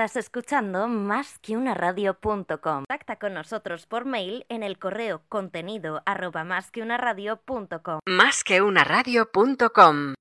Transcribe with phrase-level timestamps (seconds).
[0.00, 2.56] Estás escuchando más que una radio.com.
[2.58, 8.00] Contacta con nosotros por mail en el correo contenido arroba más que una radio.com.
[8.06, 10.14] Más que una radio.com.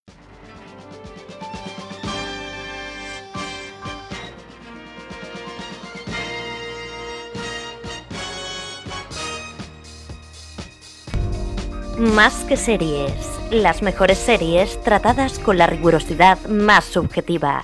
[11.98, 13.14] Más que series.
[13.50, 17.64] Las mejores series tratadas con la rigurosidad más subjetiva.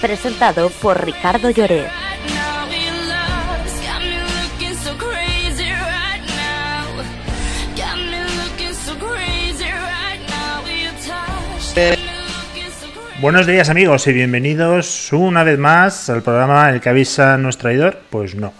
[0.00, 1.88] Presentado por Ricardo Lloret.
[13.20, 18.00] Buenos días amigos y bienvenidos una vez más al programa El que avisa nuestro traidor.
[18.10, 18.52] Pues no,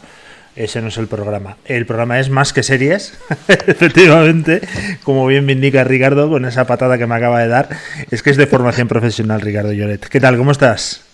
[0.57, 1.57] ese no es el programa.
[1.65, 3.17] El programa es más que series,
[3.49, 4.61] efectivamente,
[5.05, 7.69] como bien me indica Ricardo con esa patada que me acaba de dar.
[8.11, 10.09] Es que es de formación profesional, Ricardo Lloret.
[10.09, 10.37] ¿Qué tal?
[10.37, 11.08] ¿Cómo estás?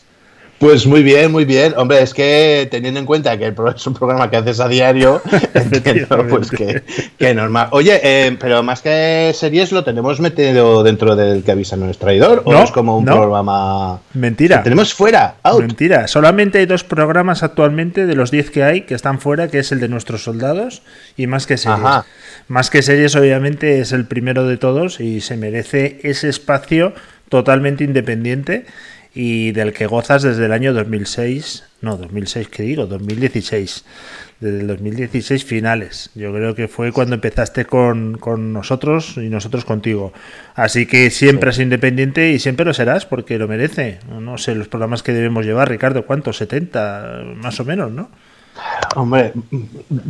[0.64, 1.74] Pues muy bien, muy bien.
[1.76, 5.20] Hombre, es que teniendo en cuenta que el es un programa que haces a diario,
[5.54, 6.82] entiendo, pues que,
[7.18, 7.68] que, normal.
[7.72, 12.40] Oye, eh, pero más que series, ¿lo tenemos metido dentro del que avisa nuestro traidor?
[12.46, 14.00] ¿O es como un programa.
[14.14, 14.62] Mentira.
[14.62, 15.60] tenemos fuera, out.
[15.60, 16.08] Mentira.
[16.08, 19.70] Solamente hay dos programas actualmente de los 10 que hay que están fuera, que es
[19.70, 20.80] el de nuestros soldados
[21.14, 22.04] y más que series.
[22.48, 26.94] Más que series, obviamente, es el primero de todos y se merece ese espacio
[27.28, 28.64] totalmente independiente
[29.14, 32.86] y del que gozas desde el año 2006, no, 2006, ¿qué digo?
[32.86, 33.84] 2016,
[34.40, 36.10] desde el 2016 finales.
[36.14, 40.12] Yo creo que fue cuando empezaste con, con nosotros y nosotros contigo.
[40.56, 44.00] Así que siempre es independiente y siempre lo serás porque lo merece.
[44.08, 46.38] No sé los programas que debemos llevar, Ricardo, ¿cuántos?
[46.38, 48.10] 70, más o menos, ¿no?
[48.94, 49.32] Hombre,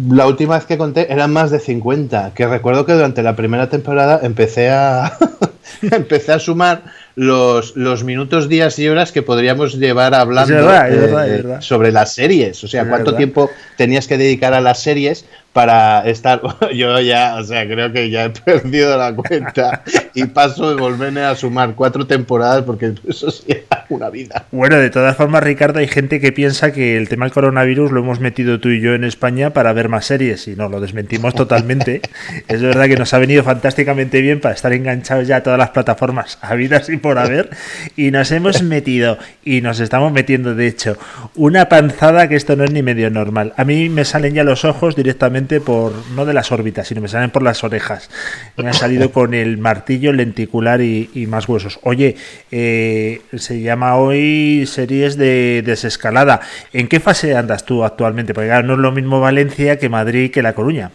[0.08, 3.70] la última vez que conté eran más de 50, que recuerdo que durante la primera
[3.70, 5.16] temporada empecé a
[5.82, 6.82] empecé a sumar
[7.16, 12.62] los, los minutos, días y horas que podríamos llevar hablando sobre las series.
[12.64, 16.42] O sea, cuánto tiempo tenías que dedicar a las series para estar.
[16.74, 21.22] Yo ya, o sea, creo que ya he perdido la cuenta y paso de volverme
[21.22, 23.54] a sumar cuatro temporadas porque eso sí
[23.88, 24.46] una vida.
[24.50, 28.00] Bueno, de todas formas, Ricardo, hay gente que piensa que el tema del coronavirus lo
[28.00, 31.34] hemos metido tú y yo en España para ver más series y no, lo desmentimos
[31.36, 32.00] totalmente.
[32.48, 35.70] es verdad que nos ha venido fantásticamente bien para estar enganchados ya a todas las
[35.70, 37.50] plataformas habidas y por haber
[37.96, 40.96] y nos hemos metido y nos estamos metiendo, de hecho,
[41.36, 43.52] una panzada que esto no es ni medio normal.
[43.56, 47.08] A mí me salen ya los ojos directamente por, no de las órbitas, sino me
[47.08, 48.10] salen por las orejas.
[48.56, 51.78] Me ha salido con el martillo lenticular y, más huesos.
[51.82, 52.16] Oye,
[52.50, 56.40] eh, se llama hoy series de desescalada.
[56.72, 58.34] ¿En qué fase andas tú actualmente?
[58.34, 60.90] Porque no es lo mismo Valencia que Madrid que La Coruña.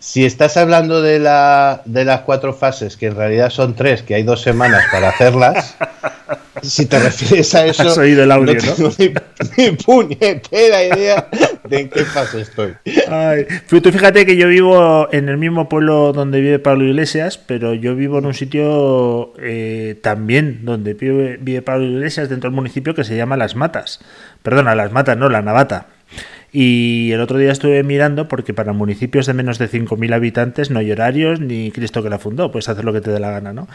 [0.00, 4.14] Si estás hablando de, la, de las cuatro fases, que en realidad son tres, que
[4.14, 5.76] hay dos semanas para hacerlas,
[6.62, 9.14] si te refieres a eso, Has oído el audio, no tengo
[9.56, 11.28] Ni, puñetera idea
[11.68, 12.74] de en qué fase estoy.
[13.08, 17.74] Ay, tú fíjate que yo vivo en el mismo pueblo donde vive Pablo Iglesias, pero
[17.74, 22.94] yo vivo en un sitio eh, también donde vive, vive Pablo Iglesias, dentro del municipio
[22.94, 24.00] que se llama Las Matas.
[24.42, 25.86] Perdona, Las Matas, no, La Navata.
[26.50, 30.78] Y el otro día estuve mirando porque para municipios de menos de 5.000 habitantes no
[30.78, 33.52] hay horarios ni Cristo que la fundó, puedes hacer lo que te dé la gana,
[33.52, 33.68] ¿no?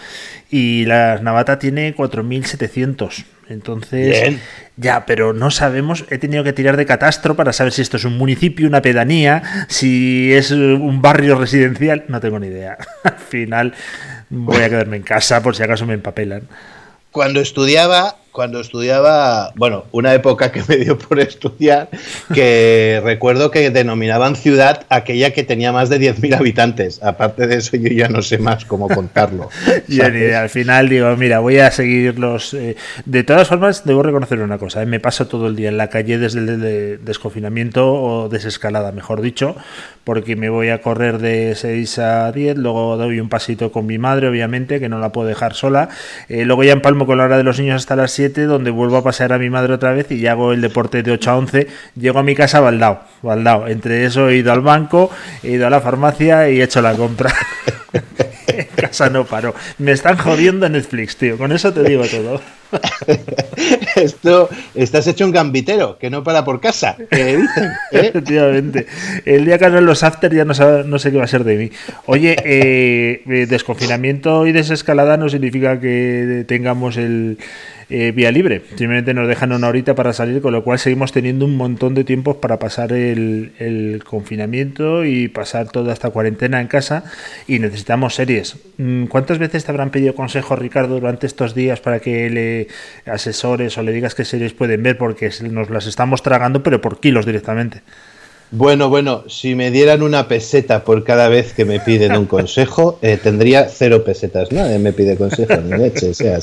[0.50, 3.26] Y la Navata tiene 4.700.
[3.50, 4.38] Entonces,
[4.78, 8.06] ya, pero no sabemos, he tenido que tirar de catastro para saber si esto es
[8.06, 12.78] un municipio, una pedanía, si es un barrio residencial, no tengo ni idea.
[13.04, 13.74] Al final
[14.30, 16.48] voy a quedarme en casa por si acaso me empapelan.
[17.12, 21.90] Cuando estudiaba cuando estudiaba, bueno, una época que me dio por estudiar,
[22.34, 27.02] que recuerdo que denominaban ciudad aquella que tenía más de 10.000 habitantes.
[27.04, 29.50] Aparte de eso, yo ya no sé más cómo contarlo.
[29.88, 32.56] y al final digo, mira, voy a seguir los...
[32.56, 35.78] Eh, de todas formas, debo reconocer una cosa, eh, me paso todo el día en
[35.78, 39.56] la calle desde el desconfinamiento o desescalada, mejor dicho,
[40.04, 44.00] porque me voy a correr de 6 a 10, luego doy un pasito con mi
[44.00, 45.90] madre, obviamente, que no la puedo dejar sola,
[46.30, 48.98] eh, luego ya empalmo con la hora de los niños hasta las 7 donde vuelvo
[48.98, 51.68] a pasear a mi madre otra vez y hago el deporte de 8 a 11.
[51.96, 53.68] Llego a mi casa baldao, baldao.
[53.68, 55.10] Entre eso he ido al banco,
[55.44, 57.34] he ido a la farmacia y he hecho la compra.
[58.48, 59.54] en casa no paro.
[59.78, 61.38] Me están jodiendo Netflix, tío.
[61.38, 62.42] Con eso te digo todo.
[63.96, 66.98] Esto, estás hecho un gambitero, que no para por casa.
[67.12, 67.40] ¿Eh?
[67.92, 68.88] Efectivamente.
[69.26, 70.54] El día que hagan los after ya no,
[70.84, 71.72] no, sé qué va a ser de mí.
[72.06, 77.38] Oye, eh, eh, desconfinamiento y desescalada no significa que tengamos el
[77.90, 78.62] eh, vía libre.
[78.70, 82.04] Simplemente nos dejan una horita para salir, con lo cual seguimos teniendo un montón de
[82.04, 87.04] tiempos para pasar el, confinamiento y pasar toda esta cuarentena en casa
[87.48, 88.58] y necesitamos series.
[88.78, 92.63] Mm, ¿Cuántas veces te habrán pedido consejo, Ricardo, durante estos días para que le
[93.06, 97.00] asesores o le digas qué series pueden ver porque nos las estamos tragando, pero por
[97.00, 97.82] kilos directamente.
[98.56, 103.00] Bueno, bueno, si me dieran una peseta por cada vez que me piden un consejo,
[103.02, 104.52] eh, tendría cero pesetas.
[104.52, 106.12] Nadie me pide consejo ni leche.
[106.12, 106.40] O sea,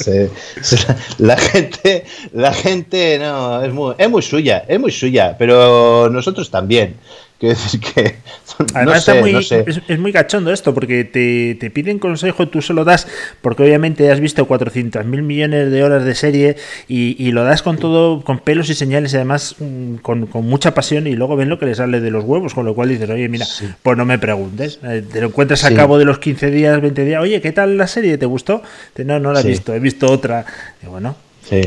[1.19, 6.51] la gente, la gente no es muy, es muy suya, es muy suya, pero nosotros
[6.51, 6.97] también.
[7.41, 8.17] Quiero decir que.
[8.75, 13.09] Además, es, muy cachondo esto, porque te, piden consejo, tú se lo das,
[13.41, 16.57] porque obviamente has visto 400 mil millones de horas de serie
[16.87, 21.07] y, lo das con todo, con pelos y señales, y además mm, con, mucha pasión,
[21.07, 23.27] y luego ven lo que le sale de los huevos, con lo cual dices, oye,
[23.31, 23.47] mira,
[23.83, 24.79] pues no me preguntes.
[24.83, 27.79] Eh, te lo encuentras a cabo de los 15 días, 20 días, oye, ¿qué tal
[27.79, 28.19] la serie?
[28.19, 28.63] ¿Te gustó?
[28.99, 30.45] No, no la he visto, he visto otra.
[30.83, 31.17] Y bueno.
[31.49, 31.63] Sí.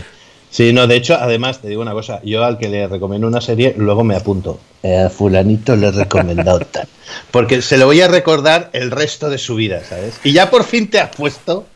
[0.54, 3.42] Sí, no, de hecho, además, te digo una cosa, yo al que le recomiendo una
[3.42, 4.60] serie, luego me apunto.
[4.84, 6.88] Eh, a fulanito le he recomendado tal.
[7.32, 10.20] Porque se lo voy a recordar el resto de su vida, ¿sabes?
[10.24, 11.68] Y ya por fin te has puesto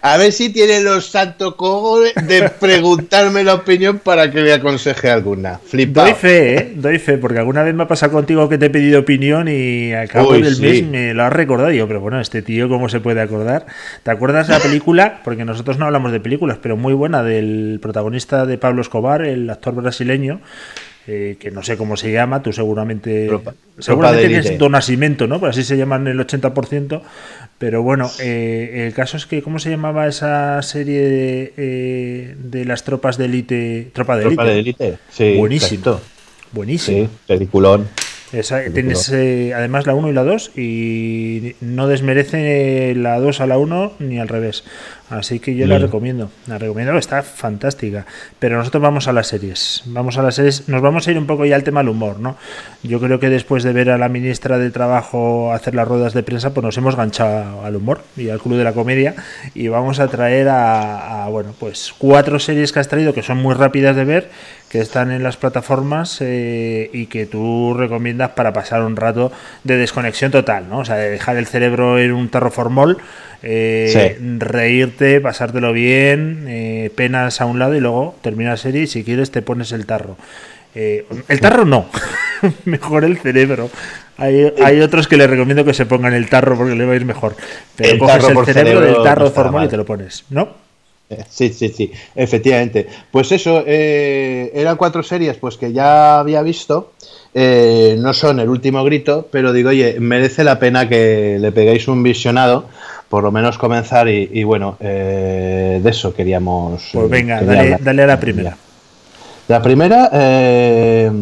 [0.00, 5.10] a ver si tiene los santos cogos de preguntarme la opinión para que le aconseje
[5.10, 5.60] alguna.
[5.64, 6.06] Flipado.
[6.06, 6.72] Doy fe, ¿eh?
[6.76, 9.92] Doy fe, porque alguna vez me ha pasado contigo que te he pedido opinión y
[9.92, 11.72] al cabo del mes me lo has recordado.
[11.72, 13.66] yo, pero bueno, este tío, ¿cómo se puede acordar?
[14.04, 15.20] ¿Te acuerdas de la película?
[15.24, 19.48] Porque nosotros no hablamos de películas, pero muy buena, del protagonista de Pablo Escobar, el
[19.50, 20.40] actor brasileño
[21.08, 23.28] eh, que no sé cómo se llama, tú seguramente,
[23.80, 25.40] seguramente tienes Don Nacimiento, ¿no?
[25.40, 27.02] Pues así se llaman el 80%,
[27.58, 32.64] pero bueno, eh, el caso es que, ¿cómo se llamaba esa serie de, eh, de
[32.66, 33.90] las tropas de élite?
[33.92, 34.98] Tropa de élite.
[35.10, 36.00] Sí, Buenísimo.
[36.52, 37.06] Buenísimo.
[37.06, 37.88] Sí, peliculón.
[38.72, 43.94] tienes además la 1 y la 2 y no desmerece la 2 a la 1
[43.98, 44.62] ni al revés.
[45.12, 48.06] Así que yo la recomiendo, la recomiendo, está fantástica.
[48.38, 51.26] Pero nosotros vamos a las series, vamos a las series, nos vamos a ir un
[51.26, 52.36] poco ya al tema del humor, ¿no?
[52.82, 56.22] Yo creo que después de ver a la ministra de Trabajo hacer las ruedas de
[56.22, 59.14] prensa, pues nos hemos ganchado al humor y al club de la comedia
[59.54, 63.54] y vamos a traer a, bueno, pues cuatro series que has traído que son muy
[63.54, 64.30] rápidas de ver,
[64.70, 69.30] que están en las plataformas eh, y que tú recomiendas para pasar un rato
[69.62, 70.78] de desconexión total, ¿no?
[70.78, 72.50] O sea, de dejar el cerebro en un tarro
[73.42, 78.86] eh, reírte, pasártelo bien, eh, penas a un lado y luego termina la serie y
[78.86, 80.16] si quieres te pones el tarro.
[80.74, 81.86] Eh, el tarro no,
[82.64, 83.68] mejor el cerebro.
[84.16, 86.96] Hay, hay, otros que le recomiendo que se pongan el tarro porque le va a
[86.96, 87.34] ir mejor.
[87.74, 90.62] Pero coges el cerebro, del tarro formal y te lo pones, ¿no?
[91.28, 92.86] Sí, sí, sí, efectivamente.
[93.10, 96.92] Pues eso, eran cuatro series pues que ya había visto.
[97.34, 102.02] no son el último grito, pero digo, oye, merece la pena que le peguéis un
[102.02, 102.68] visionado
[103.12, 106.88] por lo menos comenzar y, bueno, eh, de eso queríamos.
[106.94, 108.56] Pues venga, dale, a la primera.
[109.48, 111.12] La primera, eh,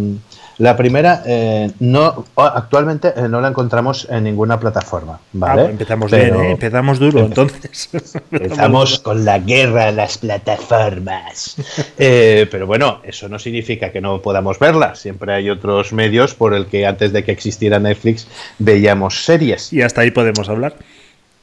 [0.59, 5.63] la primera eh, no actualmente no la encontramos en ninguna plataforma, ¿vale?
[5.63, 7.91] Ah, pues empezamos bien, empezamos duro, entonces.
[8.31, 11.57] Empezamos con la guerra de las plataformas.
[11.97, 14.95] pero bueno, eso no significa que no podamos verla.
[14.95, 18.29] Siempre hay otros medios por el que antes de que existiera Netflix
[18.61, 19.73] veíamos series.
[19.73, 20.77] Y hasta ahí podemos hablar.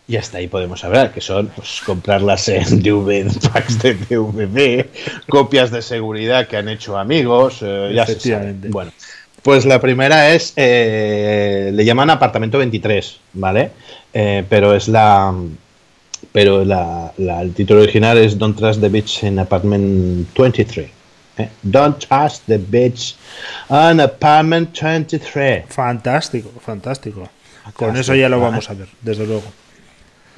[0.10, 4.86] Y hasta ahí podemos hablar, que son pues, comprarlas en DVD, packs de DVD,
[5.28, 8.92] copias de seguridad que han hecho amigos, eh, ya se Bueno,
[9.44, 13.72] pues la primera es, eh, le llaman apartamento 23, ¿vale?
[14.14, 15.34] Eh, pero es la,
[16.32, 20.90] pero la, el título original es Don't Trust the Bitch in Apartment 23.
[21.64, 23.16] Don't Trust the Bitch
[23.70, 25.66] in Apartment 23.
[25.68, 27.30] Fantástico, fantástico.
[27.74, 29.44] Con eso ya lo vamos a ver, desde luego.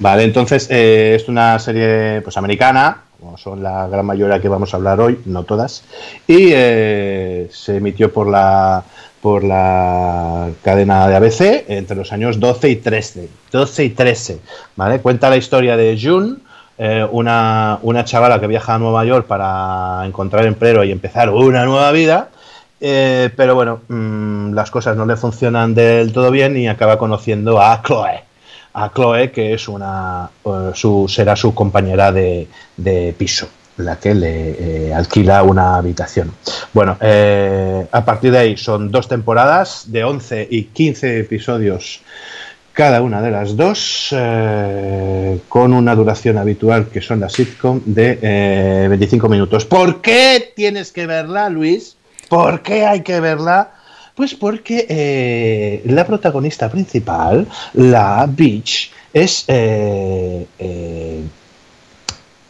[0.00, 4.72] Vale, entonces eh, es una serie pues americana, como son la gran mayoría que vamos
[4.72, 5.84] a hablar hoy, no todas,
[6.26, 8.82] y eh, se emitió por la
[9.20, 13.28] por la cadena de ABC entre los años 12 y 13.
[13.52, 14.40] 12 y 13,
[14.76, 15.00] ¿vale?
[15.00, 16.36] Cuenta la historia de June,
[16.78, 21.66] eh, una, una, chavala que viaja a Nueva York para encontrar empleo y empezar una
[21.66, 22.30] nueva vida.
[22.80, 27.82] pero bueno, mm, las cosas no le funcionan del todo bien y acaba conociendo a
[27.82, 28.29] Chloe
[28.72, 32.48] a Chloe, que es una eh, su, será su compañera de,
[33.16, 33.48] piso,
[33.78, 36.32] la que le eh, alquila una habitación.
[36.72, 42.00] Bueno, eh, a partir de ahí son dos temporadas de 11 y 15 episodios
[42.72, 44.14] cada una de las dos,
[45.48, 49.66] con una duración habitual que son las sitcom de 25 minutos.
[49.66, 51.96] ¿Por qué tienes que verla, Luis?
[52.28, 53.72] ¿Por qué hay que verla?
[54.20, 61.22] Pues porque eh, la protagonista principal, la Beach, es, eh, eh,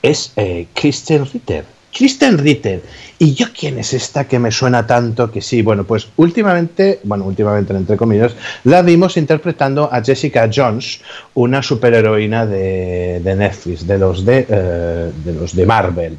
[0.03, 0.33] es
[0.75, 1.65] Kristen Ritter.
[1.93, 2.83] Kristen Ritter.
[3.19, 5.61] ¿Y yo quién es esta que me suena tanto que sí?
[5.61, 11.03] Bueno, pues últimamente, bueno, últimamente entre comillas, la vimos interpretando a Jessica Jones,
[11.35, 16.17] una superheroína de, de Netflix, de los de, eh, de los de Marvel.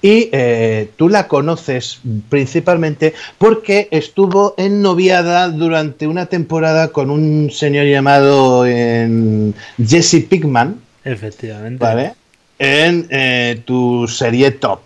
[0.00, 7.84] Y eh, tú la conoces principalmente porque estuvo ennoviada durante una temporada con un señor
[7.86, 9.52] llamado eh,
[9.84, 10.80] Jesse Pickman.
[11.04, 11.84] Efectivamente.
[11.84, 12.14] ¿Vale?
[12.58, 14.80] En eh, tu serie Top.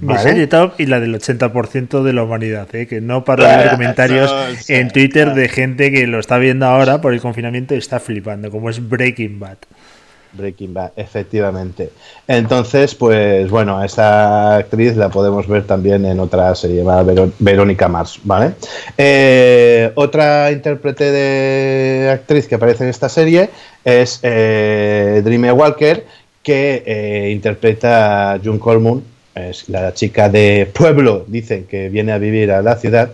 [0.00, 2.86] Mi serie top y la del 80% de la humanidad, ¿eh?
[2.86, 4.34] que no paro de ver comentarios
[4.68, 8.50] en Twitter de gente que lo está viendo ahora por el confinamiento y está flipando,
[8.50, 9.56] como es Breaking Bad.
[10.32, 11.90] Breaking Bad, efectivamente.
[12.28, 17.88] Entonces, pues bueno, esta actriz la podemos ver también en otra serie llamada Veró- Verónica
[17.88, 18.52] Mars, ¿vale?
[18.98, 23.48] Eh, otra intérprete de actriz que aparece en esta serie
[23.82, 26.04] es eh, Dreamy Walker,
[26.42, 29.02] que eh, interpreta a June Colmoon,
[29.36, 33.10] es la chica de pueblo, dicen que viene a vivir a la ciudad,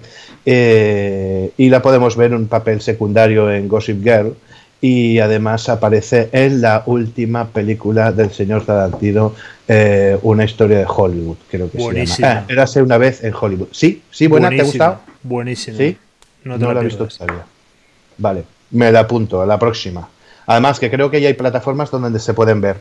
[0.46, 4.34] eh, y la podemos ver en un papel secundario en Gossip Girl,
[4.80, 9.34] y además aparece en la última película del señor Tarantino,
[9.68, 12.16] eh, una historia de Hollywood, creo que Buenísima.
[12.16, 12.40] se llama.
[12.48, 13.68] Ah, Érase una vez en Hollywood.
[13.70, 15.00] Sí, sí, buena, ¿te ha Buenísimo, gustado?
[15.22, 15.76] Buenísimo.
[15.78, 15.96] Sí,
[16.44, 17.44] No te la lo he visto todavía.
[18.18, 20.08] Vale, me la apunto a la próxima.
[20.46, 22.76] Además, que creo que ya hay plataformas donde se pueden ver.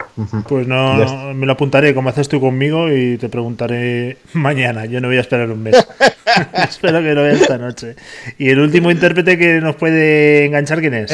[0.47, 4.85] Pues no, me lo apuntaré como haces tú conmigo y te preguntaré mañana.
[4.85, 5.75] Yo no voy a esperar un mes.
[6.69, 7.95] Espero que lo vea esta noche.
[8.37, 11.11] Y el último intérprete que nos puede enganchar, ¿quién es?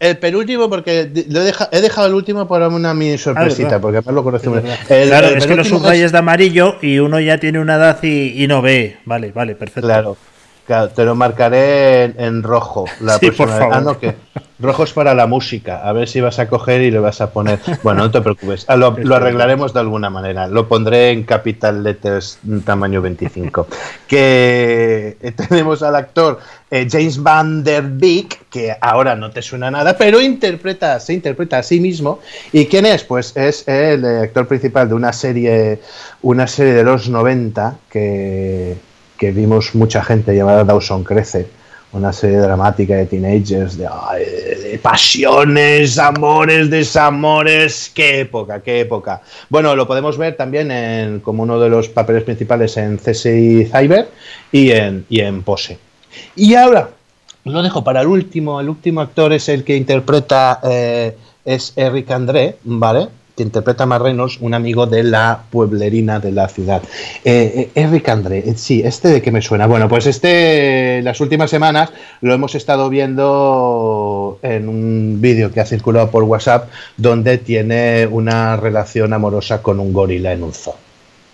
[0.00, 3.80] El, penúltimo, porque lo he, deja- he dejado el último para una mini sorpresita, Ah,
[3.80, 4.78] porque además lo conoce Es muy verdad.
[4.88, 5.00] bien.
[5.02, 7.76] El- claro, el es que lo penúltimo subrayas de amarillo y uno ya tiene una
[7.76, 8.98] edad y, y no ve.
[9.06, 9.86] Vale, vale, perfecto.
[9.86, 10.16] Claro,
[10.66, 13.58] claro, te lo marcaré en, en rojo la Sí, próxima por vez.
[13.58, 13.74] favor.
[13.76, 14.14] Ah, no, que
[14.58, 15.86] rojo es para la música.
[15.86, 17.58] A ver si vas a coger y le vas a poner.
[17.82, 18.64] Bueno, no te preocupes.
[18.68, 20.46] Ah, lo, lo arreglaremos de alguna manera.
[20.46, 23.66] Lo pondré en capital letters mm, tamaño 25.
[24.06, 26.38] Que eh, tenemos al actor
[26.70, 31.58] eh, James Van Der Beek, que ahora no te suena nada, pero interpreta, se interpreta
[31.58, 32.20] a sí mismo.
[32.52, 33.04] ¿Y quién es?
[33.04, 35.80] Pues es el eh, actor principal de una serie,
[36.22, 38.76] una serie de los 90 que,
[39.18, 41.46] que vimos mucha gente llamada Dawson Crece,
[41.92, 43.88] una serie dramática de teenagers, de,
[44.82, 49.22] pasiones, amores, desamores, qué época, qué época.
[49.48, 54.08] Bueno, lo podemos ver también en, como uno de los papeles principales en CSI Cyber
[54.50, 55.78] y en, y en Pose.
[56.34, 56.90] Y ahora,
[57.44, 62.10] lo dejo para el último, el último actor es el que interpreta, eh, es Eric
[62.10, 63.08] André, ¿vale?
[63.36, 66.82] Que interpreta a un amigo de la pueblerina de la ciudad.
[67.24, 69.66] Eh, eh, Eric André, eh, sí, este de qué me suena.
[69.66, 75.66] Bueno, pues este, las últimas semanas lo hemos estado viendo en un vídeo que ha
[75.66, 80.76] circulado por WhatsApp, donde tiene una relación amorosa con un gorila en un zoo.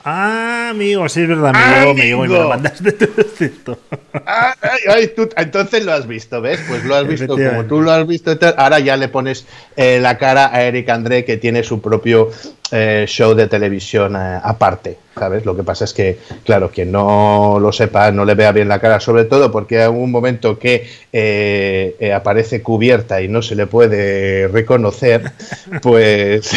[0.02, 3.78] Ah, amigo, sí es verdad, me llegó, me llegó y me lo mandaste es cierto.
[4.26, 6.60] Ah, ay, ay, tú- entonces lo has visto, ¿ves?
[6.68, 8.36] Pues lo has visto como tú lo has visto.
[8.56, 9.46] Ahora ya le pones
[9.76, 12.30] eh, la cara a Eric André, que tiene su propio
[12.72, 15.44] eh, show de televisión eh, aparte, ¿sabes?
[15.44, 18.80] Lo que pasa es que, claro, quien no lo sepa, no le vea bien la
[18.80, 23.54] cara, sobre todo porque hay un momento que eh, eh, aparece cubierta y no se
[23.54, 25.32] le puede reconocer,
[25.82, 26.50] pues,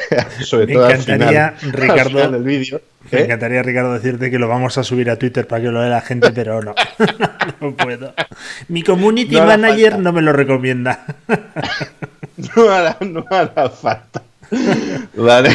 [0.44, 2.80] sobre Me todo al final, al Ricardo, final del vídeo.
[3.10, 5.88] Me encantaría, Ricardo, decirte que lo vamos a subir a Twitter para que lo vea
[5.88, 6.74] la gente, pero no.
[7.60, 8.12] no puedo.
[8.68, 11.04] Mi community No manager no me lo recomienda.
[12.54, 14.22] No hará, no hará falta.
[15.16, 15.50] Vale.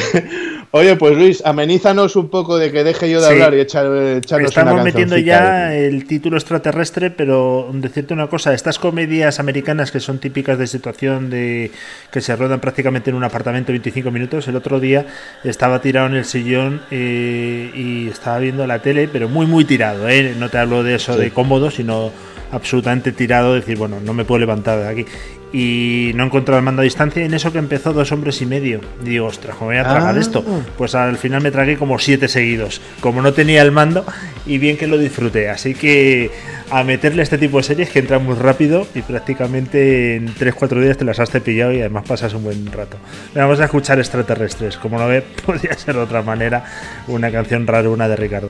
[0.71, 3.33] Oye, pues Luis, amenízanos un poco de que deje yo de Sí.
[3.33, 8.27] hablar y echar, echarnos Estamos una metiendo ya de- el título extraterrestre, pero decirte una
[8.27, 11.71] cosa, estas comedias americanas que son típicas de situación de
[12.11, 15.05] que se rodan prácticamente en un apartamento 25 minutos, el otro día
[15.45, 20.09] estaba tirado en el sillón eh, y estaba viendo la tele, pero muy muy tirado,
[20.09, 20.33] ¿eh?
[20.37, 21.21] no te hablo de eso Sí.
[21.21, 22.11] de cómodo, sino
[22.51, 25.05] absolutamente tirado, decir, bueno, no me puedo levantar de aquí.
[25.53, 28.45] Y no encontraba el mando a distancia y en eso que empezó dos hombres y
[28.45, 28.81] medio.
[29.05, 30.19] Y digo, ostras, ¿cómo voy a tragar Ah.
[30.19, 30.43] esto?
[30.77, 32.81] Pues al final me tragué como siete seguidos.
[32.99, 34.03] Como no tenía el mando,
[34.45, 35.49] y bien que lo disfruté.
[35.49, 36.29] Así que
[36.71, 40.97] a meterle este tipo de series que entran muy rápido y prácticamente en 3-4 días
[40.97, 42.97] te las has cepillado y además pasas un buen rato.
[43.33, 44.75] Vamos a escuchar extraterrestres.
[44.75, 46.65] Como no ve, podría ser de otra manera
[47.07, 48.49] una canción rara, una de Ricardo.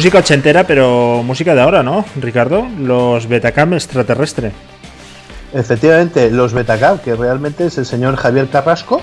[0.00, 2.66] Música ochentera, pero música de ahora, ¿no, Ricardo?
[2.78, 4.50] Los Betacam extraterrestre.
[5.52, 9.02] Efectivamente, los Betacam, que realmente es el señor Javier Carrasco,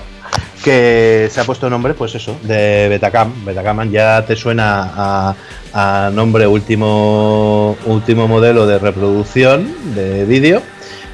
[0.64, 3.32] que se ha puesto nombre, pues eso, de Betacam.
[3.44, 5.36] Betacam ya te suena
[5.72, 10.62] a, nombre último, último modelo de reproducción de vídeo.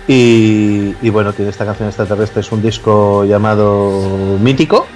[0.08, 4.86] Y bueno, tiene esta canción extraterrestre, es un disco llamado Mítico,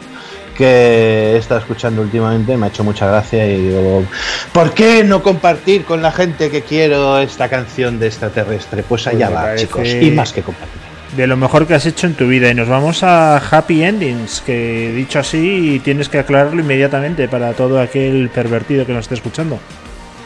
[0.58, 4.04] que he estado escuchando últimamente, me ha hecho mucha gracia y digo,
[4.52, 8.82] ¿por qué no compartir con la gente que quiero esta canción de extraterrestre?
[8.82, 10.76] Pues allá me va, chicos, y más que compartir.
[11.16, 12.50] De lo mejor que has hecho en tu vida.
[12.50, 17.80] Y nos vamos a Happy Endings, que dicho así, tienes que aclararlo inmediatamente para todo
[17.80, 19.58] aquel pervertido que nos esté escuchando.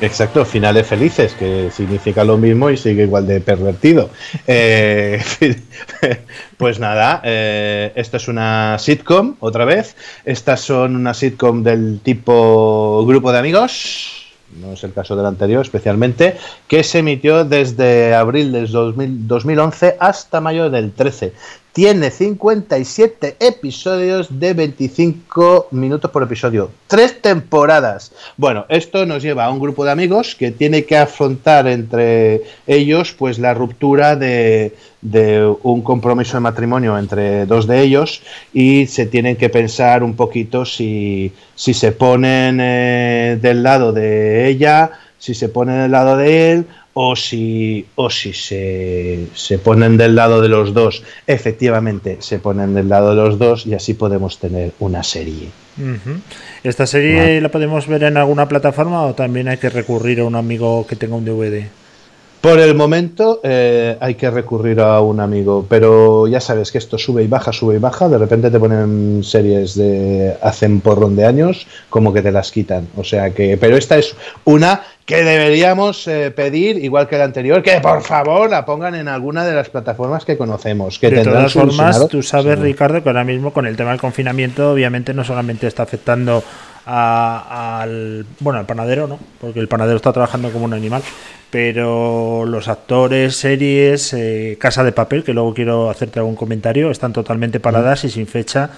[0.03, 4.11] Exacto, finales felices, que significa lo mismo y sigue igual de pervertido.
[4.49, 5.23] Eh,
[6.57, 9.95] pues nada, eh, esto es una sitcom, otra vez.
[10.25, 14.23] Estas son una sitcom del tipo grupo de amigos,
[14.61, 16.37] no es el caso del anterior especialmente,
[16.67, 21.33] que se emitió desde abril del 2000 2011 hasta mayo del 13.
[21.73, 26.71] Tiene 57 episodios de 25 minutos por episodio.
[26.87, 28.13] Tres temporadas.
[28.37, 33.15] Bueno, esto nos lleva a un grupo de amigos que tiene que afrontar entre ellos
[33.19, 39.07] pues la ruptura de, de un compromiso de matrimonio entre dos de ellos y se
[39.07, 45.33] tienen que pensar un poquito si, si se ponen eh, del lado de ella, si
[45.33, 50.41] se ponen del lado de él o si, o si se, se ponen del lado
[50.41, 51.03] de los dos.
[51.27, 55.49] Efectivamente, se ponen del lado de los dos y así podemos tener una serie.
[56.63, 60.35] ¿Esta serie la podemos ver en alguna plataforma o también hay que recurrir a un
[60.35, 61.65] amigo que tenga un DVD?
[62.43, 66.99] Por el momento eh, hay que recurrir a un amigo, pero ya sabes que esto
[66.99, 71.15] sube y baja, sube y baja, de repente te ponen series de hace un porrón
[71.15, 72.89] de años como que te las quitan.
[72.97, 77.63] O sea que, pero esta es una que deberíamos eh, pedir, igual que la anterior,
[77.63, 81.53] que por favor la pongan en alguna de las plataformas que conocemos, que de todas
[81.53, 82.65] formas, tú sabes, Sí.
[82.65, 86.43] Ricardo, que ahora mismo con el tema del confinamiento, obviamente no solamente está afectando
[86.87, 91.03] a- al bueno al panadero, no, porque el panadero está trabajando como un animal,
[91.51, 97.13] pero los actores, series, eh, Casa de Papel, que luego quiero hacerte algún comentario, están
[97.13, 98.71] totalmente paradas y sin fecha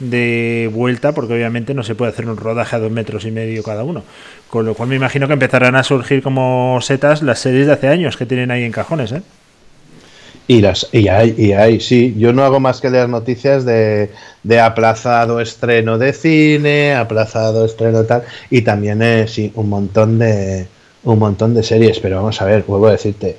[0.00, 3.62] de vuelta, porque obviamente no se puede hacer un rodaje a dos metros y medio
[3.62, 4.02] cada uno.
[4.50, 7.88] Con lo cual me imagino que empezarán a surgir como setas las series de hace
[7.88, 9.22] años que tienen ahí en cajones, ¿eh?
[10.46, 12.14] Y, las, y hay, y hay, sí.
[12.18, 14.10] Yo no hago más que leer noticias de,
[14.42, 20.66] de aplazado estreno de cine, aplazado estreno tal, y también eh, sí, un montón de
[21.04, 23.36] un montón de series, pero vamos a ver, vuelvo a decirte,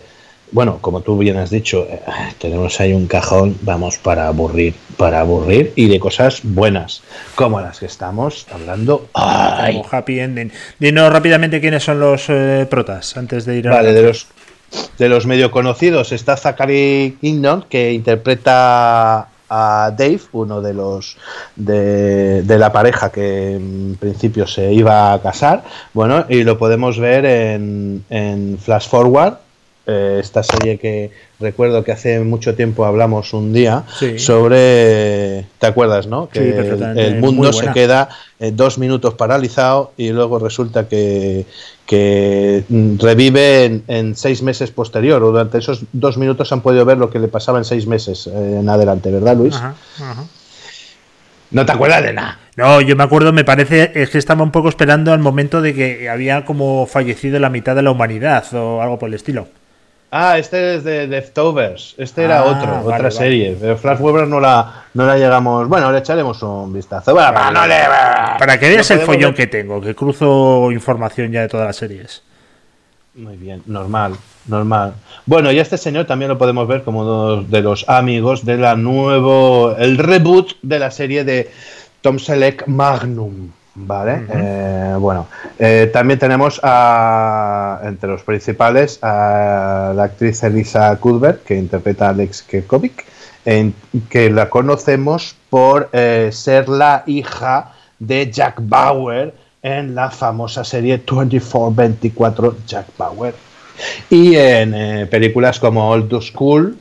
[0.52, 2.00] bueno, como tú bien has dicho, eh,
[2.40, 7.02] tenemos ahí un cajón, vamos, para aburrir, para aburrir y de cosas buenas,
[7.34, 9.10] como las que estamos hablando.
[9.14, 9.78] ¡Ay!
[9.78, 10.52] como happy ending.
[10.80, 13.72] Dinos rápidamente quiénes son los eh, protas antes de ir a.
[13.72, 14.28] Vale, de los,
[14.98, 21.18] de los medio conocidos está Zachary Kingdom, que interpreta a Dave, uno de los
[21.56, 25.64] de, de la pareja que en principio se iba a casar.
[25.94, 29.36] Bueno, y lo podemos ver en, en Flash Forward.
[29.88, 34.18] eh, esta serie que recuerdo que hace mucho tiempo hablamos un día Sí.
[34.18, 36.28] sobre, ¿te acuerdas, no?
[36.28, 36.50] Que
[36.96, 38.10] el mundo se queda
[38.40, 41.46] eh, dos minutos paralizado y luego resulta que,
[41.86, 42.64] que
[42.98, 45.22] revive en, en seis meses posterior.
[45.24, 48.28] O durante esos dos minutos han podido ver lo que le pasaba en seis meses
[48.28, 49.56] eh, en adelante, ¿verdad, Luis?
[49.56, 50.24] Ajá, ajá.
[51.52, 52.40] No te acuerdas de nada.
[52.56, 55.74] No, yo me acuerdo, me parece, es que estaba un poco esperando al momento de
[55.74, 59.48] que había como fallecido la mitad de la humanidad o algo por el estilo.
[60.18, 61.96] Ah, este es de Leftovers.
[61.98, 63.12] Este era Ah, otro, vale, otra vale.
[63.12, 63.58] serie.
[63.60, 65.68] Pero Flash Weber no la, no la llegamos.
[65.68, 67.14] Bueno, le echaremos un vistazo.
[67.14, 67.76] Bueno, para no le-
[68.40, 71.76] Para que veas el follón ver- que tengo, que cruzo información ya de todas las
[71.76, 72.24] series.
[73.16, 74.14] Muy bien, normal,
[74.48, 74.94] normal.
[75.26, 78.76] Bueno, y este señor también lo podemos ver como uno de los amigos de la
[78.78, 81.52] nuevo, el reboot de la serie de
[82.02, 84.26] Tom Selleck Magnum, ¿vale?
[84.34, 85.28] Eh, bueno,
[85.60, 92.10] eh, también tenemos a, entre los principales a la actriz Elisa Cuthbert, que interpreta a
[92.10, 93.06] Alex Kerkovic,
[93.46, 93.76] en-
[94.10, 101.04] que la conocemos por eh, ser la hija de Jack Bauer en la famosa serie
[101.06, 103.36] 24-24 Jack Bauer.
[104.10, 106.78] Y en películas como Old School,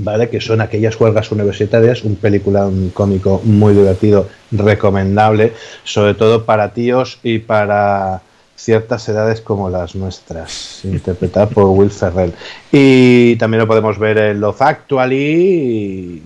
[0.00, 0.28] ¿vale?
[0.28, 5.52] Que son aquellas juergas universitarias, un película, un cómico muy divertido, recomendable,
[5.84, 8.22] sobre todo para tíos y para
[8.56, 12.32] ciertas edades como las nuestras, interpretada por Will Ferrell.
[12.72, 16.22] Y también lo podemos ver en Love Actually y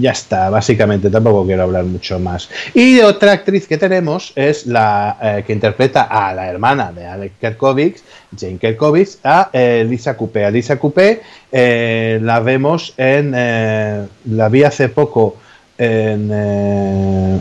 [0.00, 2.48] ya está, básicamente tampoco quiero hablar mucho más.
[2.74, 7.34] Y otra actriz que tenemos es la eh, que interpreta a la hermana de Alex
[7.40, 8.02] Kerkovich,
[8.38, 10.44] Jane Kerkovich, a eh, Lisa Coupé.
[10.44, 15.36] A Lisa Coupé eh, la vemos en, la vi hace poco
[15.78, 16.30] en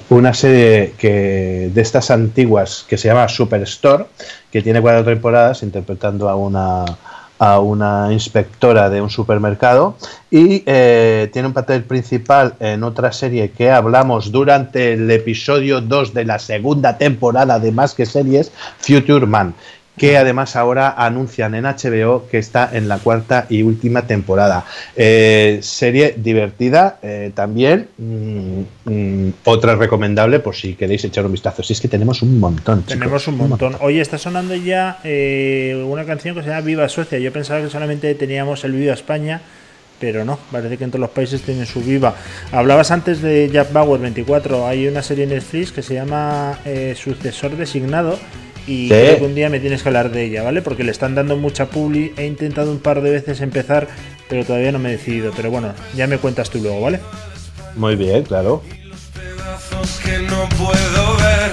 [0.10, 4.06] una serie que, de estas antiguas que se llama Superstore,
[4.50, 6.86] que tiene cuatro temporadas interpretando a una,
[7.40, 9.96] a una inspectora de un supermercado
[10.30, 16.14] y eh, tiene un papel principal en otra serie que hablamos durante el episodio 2
[16.14, 19.56] de la segunda temporada de Más que Series, Future Man
[20.00, 24.66] que además ahora anuncian en HBO que está en la cuarta y última temporada.
[24.96, 31.62] Eh, serie divertida eh, también, mm, mm, otra recomendable por si queréis echar un vistazo.
[31.62, 32.80] Si es que tenemos un montón.
[32.80, 33.76] chicos, Tenemos un montón.
[33.82, 37.20] Oye, está sonando ya eh, una canción que se llama Viva Suecia.
[37.20, 39.42] Yo pensaba que solamente teníamos el Viva España,
[40.00, 42.16] pero no, parece que en todos los países tienen su Viva.
[42.54, 44.66] Hablabas antes de Jack Bauer 24.
[44.66, 48.18] Hay una serie en Netflix que se llama eh, Sucesor Designado.
[48.70, 48.90] Y Sí.
[48.90, 50.62] creo que un día me tienes que hablar de ella, ¿vale?
[50.62, 52.14] Porque le están dando mucha publi.
[52.18, 53.88] He intentado un par de veces empezar,
[54.30, 55.32] pero todavía no me he decidido.
[55.36, 57.00] Pero bueno, ya me cuentas tú luego, ¿vale?
[57.76, 58.62] Muy bien, claro.
[59.16, 61.52] pedazos que no puedo ver.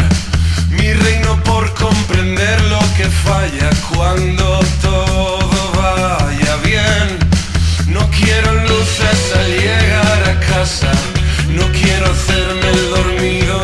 [0.78, 7.18] Mi reino por comprender lo que falla cuando todo vaya bien.
[7.88, 10.92] No quiero luces al llegar a casa.
[11.48, 13.60] No quiero hacerme el dormido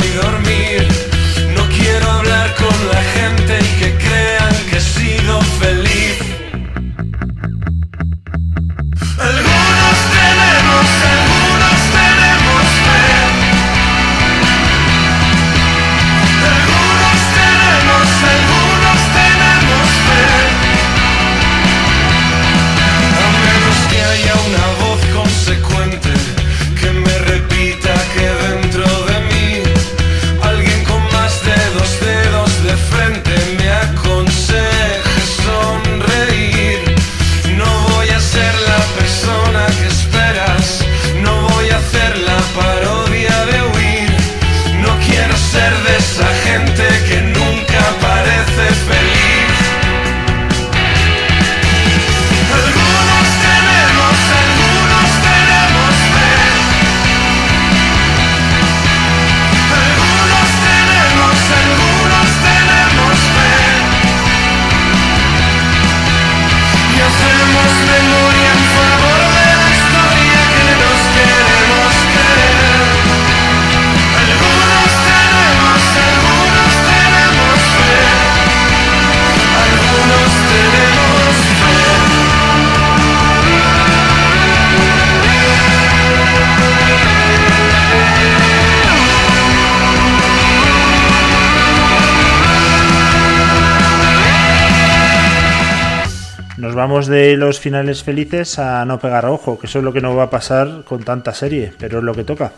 [97.06, 100.24] De los finales felices a no pegar ojo, que eso es lo que nos va
[100.24, 102.52] a pasar con tanta serie, pero es lo que toca.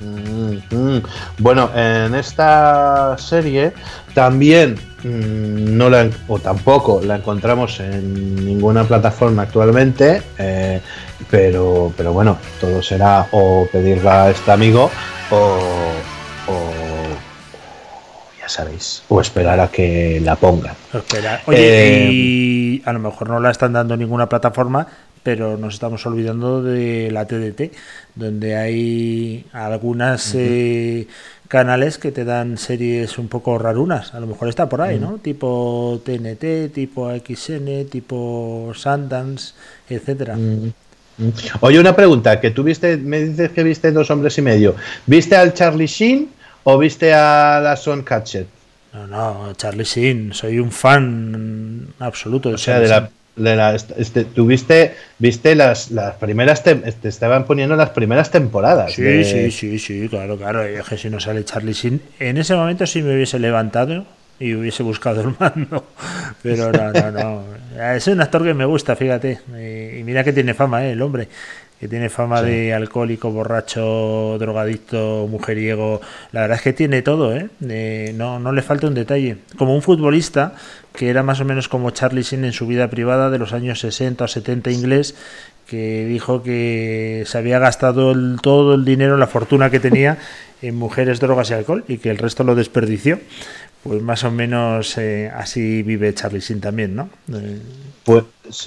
[0.00, 0.98] Mm,
[1.38, 3.72] Bueno, en esta serie
[4.14, 10.80] también mm, no la o tampoco la encontramos en ninguna plataforma actualmente, eh,
[11.30, 14.90] pero, pero bueno, todo será o pedirla a este amigo
[15.30, 15.92] o-
[18.46, 20.74] ya sabéis, o esperar a que la pongan.
[20.94, 21.42] Espera.
[21.46, 24.86] Oye, Eh, y a lo mejor no la están dando en ninguna plataforma,
[25.22, 27.72] pero nos estamos olvidando de la TDT,
[28.14, 31.08] donde hay algunas eh,
[31.48, 34.14] canales que te dan series un poco rarunas.
[34.14, 35.18] A lo mejor está por ahí, ¿no?
[35.18, 39.54] Tipo TNT, tipo XN, tipo Sundance,
[39.88, 40.36] etcétera.
[41.60, 44.76] Oye, una pregunta, que tú viste, me dices que viste dos hombres y medio.
[45.06, 46.35] ¿Viste al Charlie Sheen
[46.68, 48.48] o viste a la Son Catchet?
[48.92, 53.74] No, no, Charlie Sheen, soy un fan absoluto de O sea, de la, de la
[53.74, 58.92] este, tú viste, viste las, las primeras, te estaban poniendo las primeras temporadas.
[58.92, 60.68] Sí, de- sí, sí, sí, claro, claro.
[60.68, 64.04] Y es que si no sale Charlie Sheen, en ese momento sí me hubiese levantado
[64.40, 65.84] y hubiese buscado el mando.
[66.42, 67.42] Pero no, no, no.
[67.94, 69.40] Es un actor que me gusta, fíjate.
[69.98, 71.28] Y mira que tiene fama, eh, el hombre.
[71.80, 76.00] Que tiene fama de alcohólico, borracho, drogadicto, mujeriego.
[76.32, 77.48] La verdad es que tiene todo, ¿eh?
[77.68, 79.36] Eh, no, no le falta un detalle.
[79.58, 80.54] Como un futbolista
[80.94, 83.80] que era más o menos como Charlie Sheen en su vida privada de los años
[83.80, 85.14] 60 o 70 inglés,
[85.66, 90.16] que dijo que se había gastado el- todo el dinero, la fortuna que tenía
[90.62, 93.18] en mujeres, drogas y alcohol y que el resto lo desperdició.
[93.82, 97.08] Pues más o menos eh, así vive Charlie Sheen también, ¿no?
[98.04, 98.24] Pues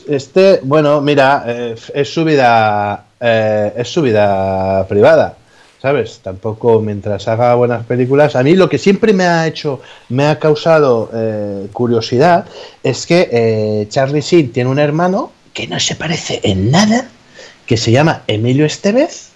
[0.07, 5.35] este, bueno, mira, eh, es su vida, eh, es su vida privada,
[5.81, 6.19] ¿sabes?
[6.23, 8.35] Tampoco mientras haga buenas películas.
[8.35, 11.11] A mí lo que siempre me ha hecho, me ha causado
[11.73, 12.45] curiosidad
[12.83, 17.09] es que Charlie Sheen tiene un hermano que no se parece en nada,
[17.65, 19.28] que se llama Emilio Estevez,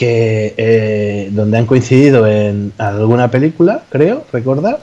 [0.00, 4.78] que eh, donde han coincidido en alguna película, creo, recordar,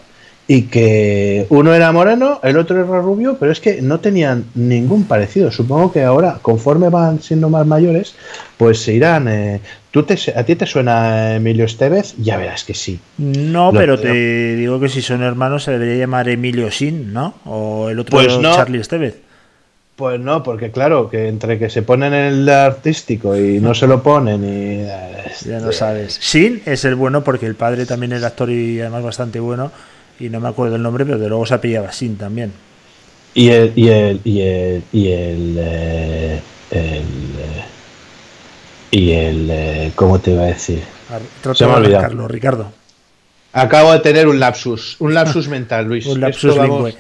[0.47, 5.05] y que uno era moreno, el otro era rubio, pero es que no tenían ningún
[5.05, 5.49] parecido.
[5.51, 8.13] Supongo que ahora, conforme van siendo más mayores,
[8.57, 9.27] pues se irán.
[9.27, 12.13] eh, ¿tú te, ¿A ti te suena Emilio Estevez?
[12.19, 12.99] Ya verás que sí.
[13.17, 17.33] No, Lo- pero te digo que si son hermanos se debería llamar Emilio Sin, ¿no?
[17.45, 18.55] O el otro Pues no.
[18.55, 19.15] Charlie Estevez.
[19.97, 24.03] Pues no, porque claro, que entre que se ponen el artístico y no se lo
[24.03, 24.83] ponen y...
[24.87, 26.19] eh, Ya no sabes.
[26.21, 29.71] Sin es el bueno porque el padre también era actor y además bastante bueno.
[30.19, 32.53] Y no me acuerdo el nombre, pero de luego se apellaba Sin también.
[33.33, 37.63] Y el, y el, y el, y el, eh, el, eh,
[38.91, 40.83] y el, eh, ¿cómo te iba a decir?
[41.11, 42.27] Ar- Se me ha olvidado.
[42.27, 42.71] Ricardo.
[43.53, 46.05] Acabo de tener un lapsus, un lapsus mental, Luis.
[46.07, 46.95] Un lapsus vamos, lingüe.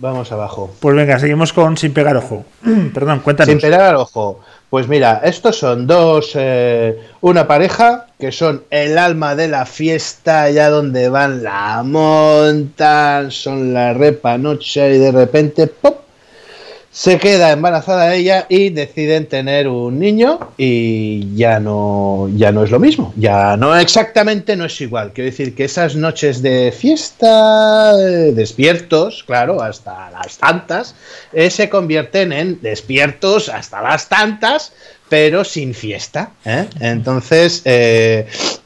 [0.00, 0.70] Vamos abajo.
[0.80, 2.44] Pues venga, seguimos con Sin pegar ojo.
[2.94, 3.50] Perdón, cuéntanos.
[3.50, 4.40] Sin pegar al ojo.
[4.68, 10.42] Pues mira, estos son dos, eh, una pareja que son el alma de la fiesta,
[10.42, 16.09] allá donde van la montan, son la repa noche y de repente, ¡pop!
[16.92, 22.70] Se queda embarazada ella y deciden tener un niño y ya no ya no es
[22.72, 27.92] lo mismo ya no exactamente no es igual quiero decir que esas noches de fiesta
[27.96, 30.96] eh, despiertos claro hasta las tantas
[31.32, 34.72] eh, se convierten en despiertos hasta las tantas
[35.08, 36.66] pero sin fiesta ¿eh?
[36.80, 37.62] entonces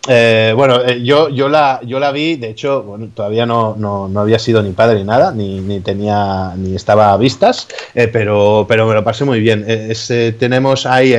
[0.09, 4.09] eh, bueno eh, yo yo la yo la vi de hecho bueno, todavía no, no,
[4.09, 8.09] no había sido ni padre ni nada ni, ni tenía ni estaba a vistas eh,
[8.09, 9.65] pero pero me lo pasé muy bien.
[10.39, 11.15] Tenemos ahí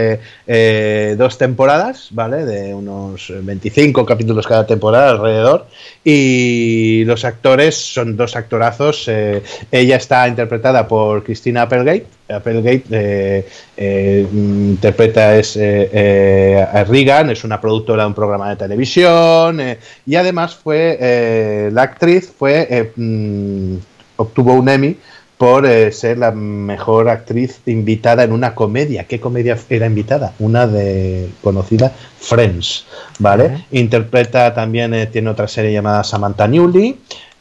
[1.18, 5.68] dos temporadas vale de unos 25 capítulos cada temporada alrededor
[6.04, 13.46] y los actores son dos actorazos ella está interpretada por Christina Applegate Applegate
[13.78, 19.80] eh, interpreta es eh, a Regan, es una productora de un programa de televisión eh,
[20.06, 23.76] y además fue eh, la actriz fue eh, mm,
[24.18, 24.98] obtuvo un Emmy
[25.38, 29.04] por ser la mejor actriz invitada en una comedia.
[29.04, 30.34] ¿Qué comedia era invitada?
[30.40, 32.86] Una de conocida Friends,
[33.20, 33.66] ¿vale?
[33.72, 36.98] Interpreta también, tiene otra serie llamada Samantha Newley.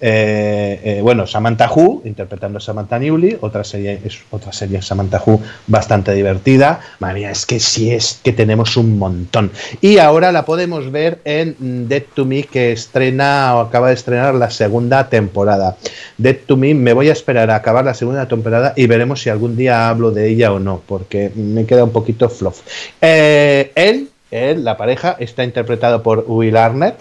[0.06, 5.22] Eh, eh, bueno, Samantha Who, interpretando a Samantha Newley, otra serie es otra serie Samantha
[5.24, 6.80] Who bastante divertida.
[6.98, 9.50] Madre mía, es que sí es que tenemos un montón.
[9.80, 14.34] Y ahora la podemos ver en Dead to Me, que estrena o acaba de estrenar
[14.34, 15.78] la segunda temporada.
[16.18, 19.30] Dead to Me, me voy a esperar a acabar la segunda temporada y veremos si
[19.30, 22.60] algún día hablo de ella o no, porque me queda un poquito fluff.
[23.00, 26.96] Eh, él, él, la pareja, está interpretado por Will Arnett.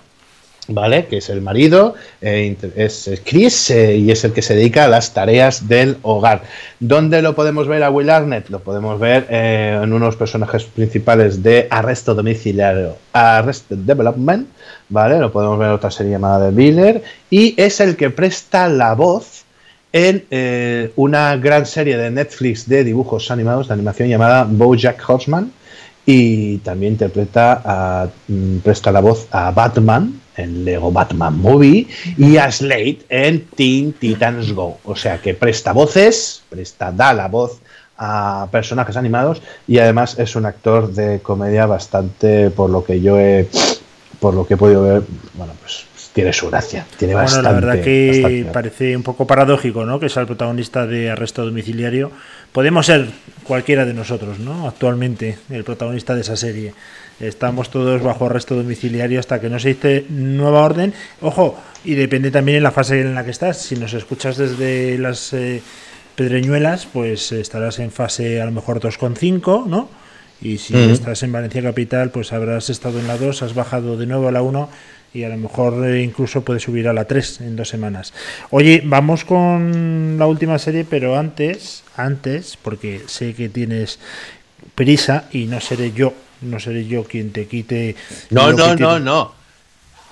[0.70, 1.08] ¿Vale?
[1.08, 4.88] Que es el marido, eh, es Chris eh, y es el que se dedica a
[4.88, 6.44] las tareas del hogar.
[6.80, 8.50] ¿Dónde lo podemos ver a Will Arnett?
[8.50, 14.48] Lo podemos ver eh, en unos personajes principales de Arresto Domiciliario, Arrested Development,
[14.88, 15.20] ¿vale?
[15.20, 18.94] Lo podemos ver en otra serie llamada The Biller y es el que presta la
[18.94, 19.44] voz
[19.92, 25.52] en eh, una gran serie de Netflix de dibujos animados, de animación llamada BoJack Horseman
[26.06, 32.38] y también interpreta a, mm, presta la voz a Batman en Lego Batman Movie y
[32.38, 34.80] a Slade en Teen Titans Go.
[34.84, 37.60] O sea que presta voces, presta, da la voz
[37.98, 43.20] a personajes animados y además es un actor de comedia bastante, por lo que yo
[43.20, 43.48] he,
[44.20, 45.04] por lo que he podido ver,
[45.36, 47.50] bueno, pues tiene su gracia, tiene Bueno, bastante.
[47.50, 48.46] la verdad que bastante.
[48.52, 50.00] parece un poco paradójico, ¿no?
[50.00, 52.12] Que sea el protagonista de Arresto Domiciliario.
[52.52, 53.08] Podemos ser
[53.44, 54.68] cualquiera de nosotros, ¿no?
[54.68, 56.74] Actualmente, el protagonista de esa serie.
[57.20, 60.94] Estamos todos bajo arresto domiciliario hasta que no se dice nueva orden.
[61.22, 63.62] Ojo, y depende también en la fase en la que estás.
[63.62, 65.62] Si nos escuchas desde las eh,
[66.16, 69.90] Pedreñuelas, pues estarás en fase a lo mejor 2,5, ¿no?
[70.42, 74.06] Y si estás en Valencia Capital, pues habrás estado en la 2, has bajado de
[74.06, 74.70] nuevo a la 1
[75.14, 78.14] y a lo mejor eh, incluso puedes subir a la 3 en dos semanas.
[78.50, 84.00] Oye, vamos con la última serie, pero antes, antes, porque sé que tienes
[84.76, 87.96] prisa y no seré yo, no seré yo quien te quite.
[88.32, 89.34] No, no, no, no.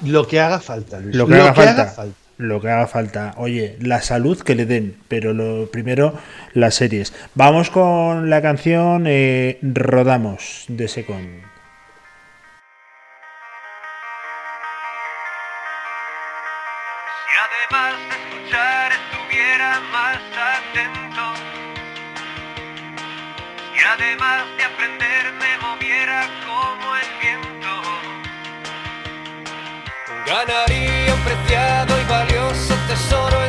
[0.05, 1.15] Lo que haga falta, Luis.
[1.15, 2.05] Lo que, haga, falta,
[2.37, 3.33] Lo que haga falta.
[3.37, 6.15] Oye, la salud que le den, pero lo primero,
[6.53, 7.13] las series.
[7.35, 11.50] Vamos con la canción eh, Rodamos de Second.
[17.73, 20.17] Además de escuchar estuviera más
[20.57, 21.25] atento.
[23.73, 27.81] Y además de aprender me moviera como el viento,
[30.25, 33.40] ganaría un preciado y valioso tesoro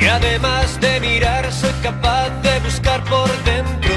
[0.00, 3.94] Si además de mirar soy capaz de buscar por dentro.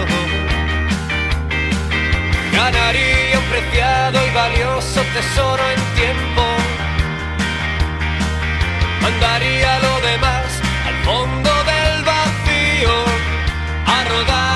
[2.52, 6.44] Ganaría un preciado y valioso tesoro en tiempo.
[9.02, 10.46] Mandaría lo demás
[10.88, 12.94] al fondo del vacío.
[13.86, 14.53] A rodar,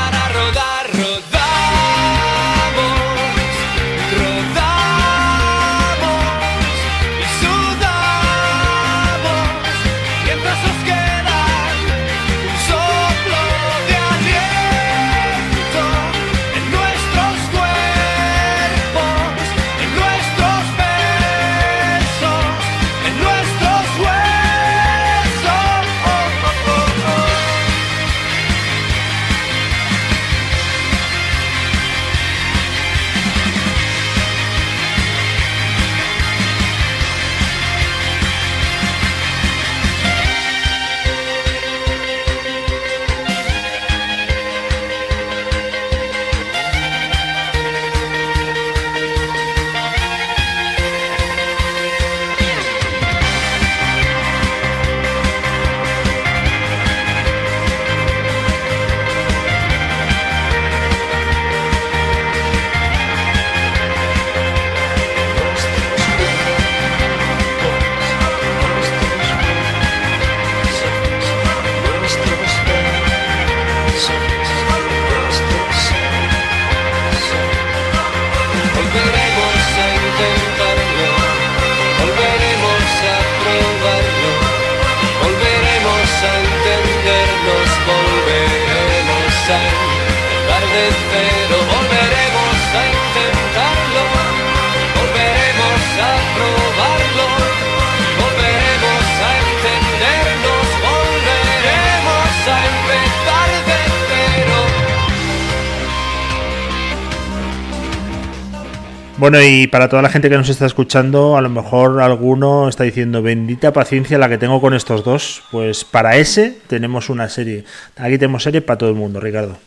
[109.30, 112.86] Bueno, y para toda la gente que nos está escuchando, a lo mejor alguno está
[112.86, 115.44] diciendo, bendita paciencia la que tengo con estos dos.
[115.52, 117.65] Pues para ese tenemos una serie.
[117.98, 119.58] Aquí tenemos serie para todo el mundo, Ricardo.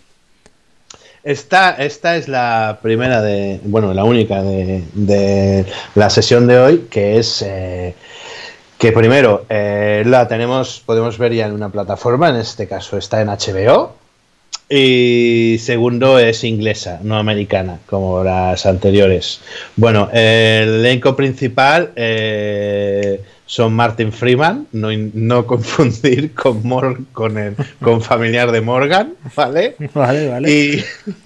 [1.23, 7.19] Esta, esta es la primera de, bueno, la única de, la sesión de hoy, que
[7.19, 7.95] es eh,
[8.79, 13.21] que primero eh, la tenemos, podemos ver ya en una plataforma, en este caso está
[13.21, 14.00] en HBO,
[14.71, 19.41] y segundo es inglesa, no americana, como las anteriores.
[19.77, 27.57] Bueno, el elenco principal eh, son Martin Freeman, no, no confundir con, Mor- con, el,
[27.83, 29.75] con familiar de Morgan, ¿vale?
[29.95, 30.51] Vale, vale.
[30.53, 30.85] Y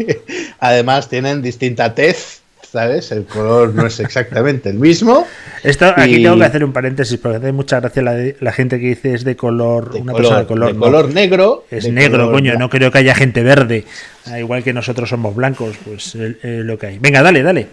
[0.61, 2.41] además tienen distinta tez,
[2.75, 3.13] ¿sabes?
[3.13, 5.27] El color no es exactamente el mismo.
[5.63, 8.79] Esto, aquí y- tengo que hacer un paréntesis porque hace mucha gracia la, la gente
[8.81, 10.69] que dice es de color, De una color, persona de color.
[10.69, 10.81] de no.
[10.81, 11.65] color negro.
[11.71, 12.59] Es negro, coño, blanco.
[12.59, 13.85] no creo que haya gente verde.
[14.27, 16.99] Ah, Igual que nosotros somos blancos, pues eh, eh, lo que hay.
[16.99, 17.67] Venga, dale, dale.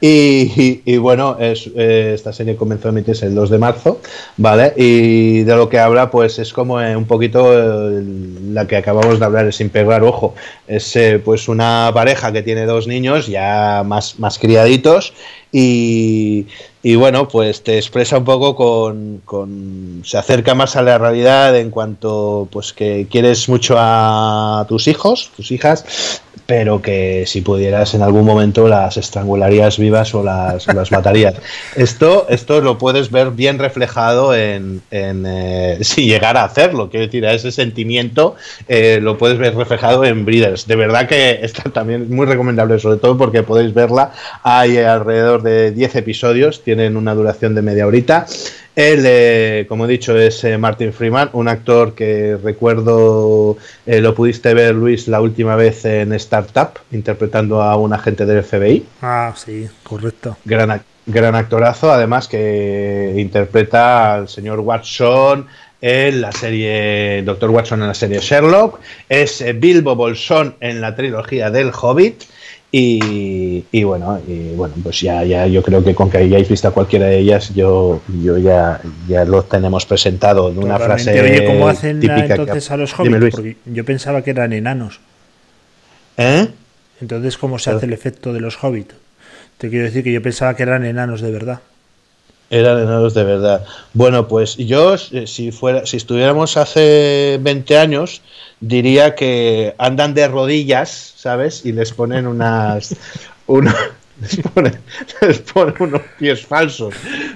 [0.00, 4.00] Y, bueno, eh, esta serie comenzó a emitirse el 2 de marzo,
[4.36, 4.72] ¿vale?
[4.76, 8.02] Y de lo que habla, pues es como eh, un poquito eh,
[8.52, 10.34] la que acabamos de hablar, sin pegar ojo.
[10.66, 15.12] Es pues una pareja que tiene dos niños ya más, más criaditos
[15.52, 16.46] y,
[16.82, 21.56] y bueno, pues te expresa un poco con, con- se acerca más a la realidad
[21.56, 27.92] en cuanto pues que quieres mucho a tus hijos, tus hijas, pero que si pudieras
[27.92, 31.34] en algún momento las estrangularías vivas o las, las matarías.
[31.76, 37.04] Esto, esto lo puedes ver bien reflejado en, en, eh, si llegara a hacerlo, quiero
[37.04, 38.34] decir, a ese sentimiento
[38.66, 40.66] eh, lo puedes ver reflejado en Breeders.
[40.66, 44.12] De verdad que está también muy recomendable, sobre todo porque podéis verla.
[44.42, 48.26] Hay alrededor de 10 episodios, tienen una duración de media horita.
[48.78, 54.14] Él, eh, como he dicho, es eh, Martin Freeman, un actor que recuerdo eh, lo
[54.14, 58.86] pudiste ver, Luis, la última vez en Startup, interpretando a un agente del FBI.
[59.02, 60.36] Ah, sí, correcto.
[60.44, 65.48] Gran, gran actorazo, además que interpreta al señor Watson
[65.80, 71.50] en la serie Doctor Watson en la serie Sherlock, es Bilbo Bolsón en la trilogía
[71.50, 72.22] del Hobbit.
[72.70, 76.70] Y, y bueno, y bueno, pues ya, ya yo creo que con que hayáis visto
[76.72, 81.12] cualquiera de ellas, yo, yo ya, ya lo tenemos presentado de una Totalmente.
[81.12, 83.30] frase Oye, ¿cómo hacen típica que- entonces a los hobbits?
[83.34, 85.00] Porque yo pensaba que eran enanos.
[86.18, 86.48] ¿Eh?
[87.00, 88.94] Entonces, ¿cómo se hace el efecto de los hobbits?
[89.56, 91.60] Te quiero decir que yo pensaba que eran enanos de verdad.
[92.50, 93.64] Eran enanos de verdad.
[93.92, 98.22] Bueno, pues yo, eh, si fuera, si estuviéramos hace 20 años,
[98.60, 101.66] diría que andan de rodillas, ¿sabes?
[101.66, 102.96] Y les ponen unas.
[103.46, 103.74] una-
[104.20, 104.72] les, ponen,
[105.20, 106.94] les ponen unos pies falsos.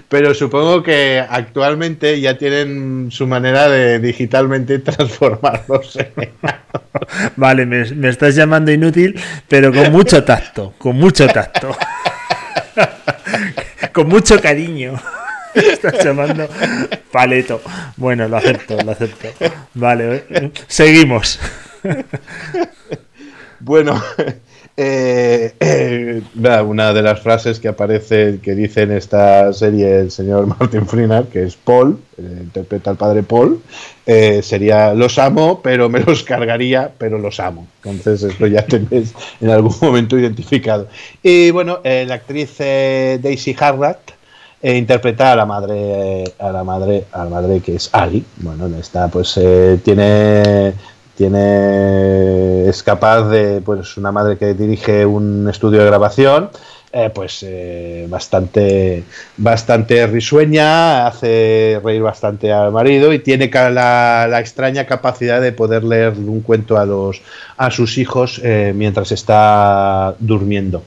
[0.09, 5.97] Pero supongo que actualmente ya tienen su manera de digitalmente transformarlos.
[5.97, 6.31] en
[7.37, 9.15] Vale, me, me estás llamando inútil,
[9.47, 11.77] pero con mucho tacto, con mucho tacto.
[13.93, 14.95] Con mucho cariño.
[15.55, 16.49] Estás llamando
[17.11, 17.61] paleto.
[17.97, 19.29] Bueno, lo acepto, lo acepto.
[19.75, 21.39] Vale, eh, seguimos.
[23.61, 24.03] Bueno,
[24.77, 30.11] eh, eh, nada, una de las frases que aparece, que dice en esta serie el
[30.11, 33.61] señor Martin Freeman, que es Paul, eh, interpreta al padre Paul,
[34.07, 37.67] eh, sería los amo, pero me los cargaría, pero los amo.
[37.85, 40.89] Entonces esto ya tenéis en algún momento identificado.
[41.23, 44.13] Y bueno, eh, la actriz eh, Daisy Harrat
[44.63, 48.69] eh, interpreta a la madre a la madre a la madre que es Ali bueno
[48.79, 50.73] está pues eh, tiene
[51.17, 56.51] tiene es capaz de pues una madre que dirige un estudio de grabación
[56.93, 59.05] eh, pues eh, bastante
[59.37, 65.85] bastante risueña hace reír bastante al marido y tiene la, la extraña capacidad de poder
[65.85, 67.23] leer un cuento a los
[67.57, 70.83] a sus hijos eh, mientras está durmiendo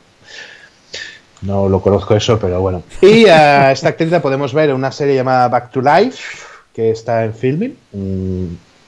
[1.42, 2.84] no lo conozco eso, pero bueno.
[3.02, 6.40] Y a esta actriz la podemos ver en una serie llamada Back to Life,
[6.74, 7.78] que está en filming.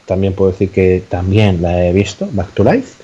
[0.08, 2.96] También puedo decir que también la he visto, Back to Life.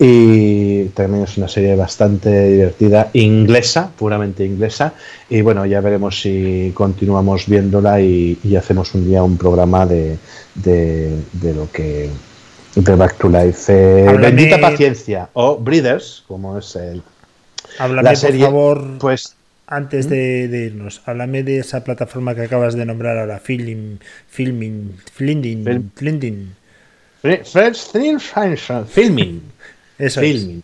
[0.00, 4.94] Y también es una serie bastante divertida, inglesa, puramente inglesa.
[5.28, 10.16] Y bueno, ya veremos si continuamos viéndola y, y hacemos un día un programa de,
[10.54, 12.08] de, de lo que...
[12.74, 13.72] De Back to Life.
[13.72, 15.28] Eh, Háblame- Bendita paciencia.
[15.32, 17.02] O Breeders, como es el,
[17.78, 18.40] Háblame, la serie.
[18.44, 19.34] por favor, Pues
[19.66, 21.02] antes de, de irnos.
[21.06, 23.98] Háblame de esa plataforma que acabas de nombrar ahora, Filming,
[24.28, 26.54] Filming, Flinding, Flinding.
[27.22, 28.18] First thing,
[28.88, 29.42] filming.
[29.98, 30.26] Eso es.
[30.40, 30.62] Filming.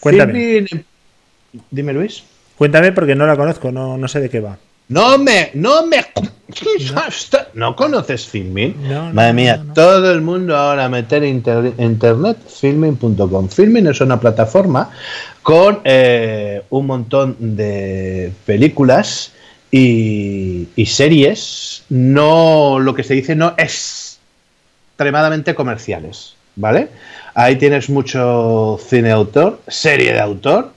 [0.00, 0.32] Cuéntame.
[0.32, 0.84] Filming-
[1.70, 2.24] Dime, Luis.
[2.58, 4.58] Cuéntame porque no la conozco, no, no sé de qué va.
[4.88, 6.04] No me, no me.
[7.54, 8.26] ¿No conoces?
[8.82, 9.72] No, no, Madre mía, no, no.
[9.74, 13.48] todo el mundo ahora meter inter- internet filming.com.
[13.48, 14.90] Filming es una plataforma
[15.42, 19.32] con eh, un montón de películas
[19.70, 21.84] y, y series.
[21.88, 24.18] No, lo que se dice no es
[24.92, 26.88] extremadamente comerciales, ¿vale?
[27.34, 30.72] Ahí tienes mucho cine de autor, serie de autor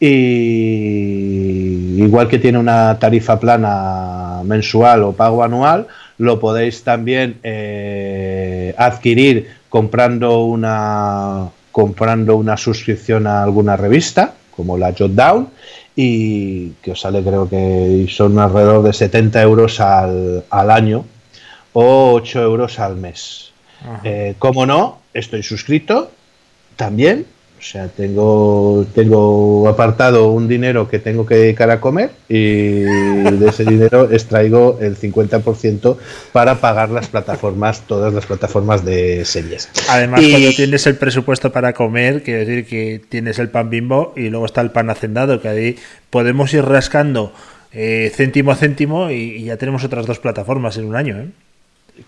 [0.00, 5.86] y igual que tiene una tarifa plana mensual o pago anual,
[6.16, 14.92] lo podéis también eh, adquirir comprando una comprando una suscripción a alguna revista como la
[14.92, 15.48] Jotdown
[15.94, 21.04] y que os sale creo que son alrededor de 70 euros al, al año
[21.72, 23.52] o 8 euros al mes.
[24.04, 26.10] Eh, como no, estoy suscrito
[26.76, 27.26] también
[27.60, 33.46] O sea, tengo, tengo apartado un dinero que tengo que dedicar a comer y de
[33.48, 35.98] ese dinero extraigo el 50%
[36.32, 39.68] para pagar las plataformas, todas las plataformas de series.
[39.90, 44.14] Además, Y- cuando tienes el presupuesto para comer, quiere decir que tienes el pan bimbo
[44.16, 45.76] y luego está el pan hacendado, que ahí
[46.08, 47.30] podemos ir rascando
[47.72, 51.18] eh, céntimo a céntimo y, y ya tenemos otras dos plataformas en un año.
[51.18, 51.26] ¿eh?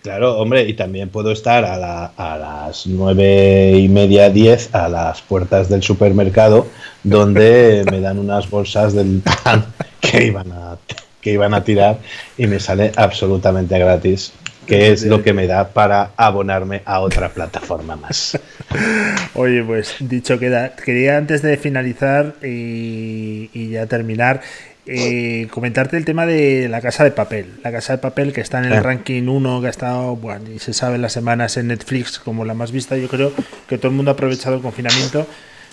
[0.01, 4.89] Claro, hombre, y también puedo estar a, la- a las nueve y media, diez, a
[4.89, 6.67] las puertas del supermercado,
[7.03, 9.65] donde me dan unas bolsas del pan
[10.01, 10.77] que iban a,
[11.21, 11.99] que iban a tirar
[12.37, 14.33] y me sale absolutamente gratis,
[14.65, 18.39] que es lo que me da para abonarme a otra plataforma más.
[19.35, 24.41] Oye, pues dicho queda, quería antes de finalizar y, y ya terminar,
[24.85, 27.45] eh, comentarte el tema de la casa de papel.
[27.63, 28.81] La casa de papel que está en el Ah.
[28.81, 32.53] ranking 1, que ha estado, bueno, y se sabe las semanas en Netflix como la
[32.53, 32.97] más vista.
[32.97, 33.31] Yo creo
[33.67, 35.25] que todo el mundo ha aprovechado el confinamiento.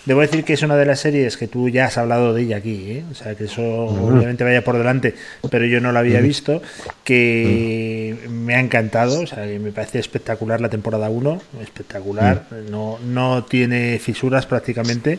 [0.07, 2.57] Debo decir que es una de las series que tú ya has hablado de ella
[2.57, 3.05] aquí, ¿eh?
[3.11, 5.15] o sea que eso obviamente vaya por delante,
[5.51, 6.63] pero yo no la había visto,
[7.05, 12.99] que me ha encantado, o sea que me parece espectacular la temporada 1, espectacular, no,
[13.05, 15.19] no tiene fisuras prácticamente,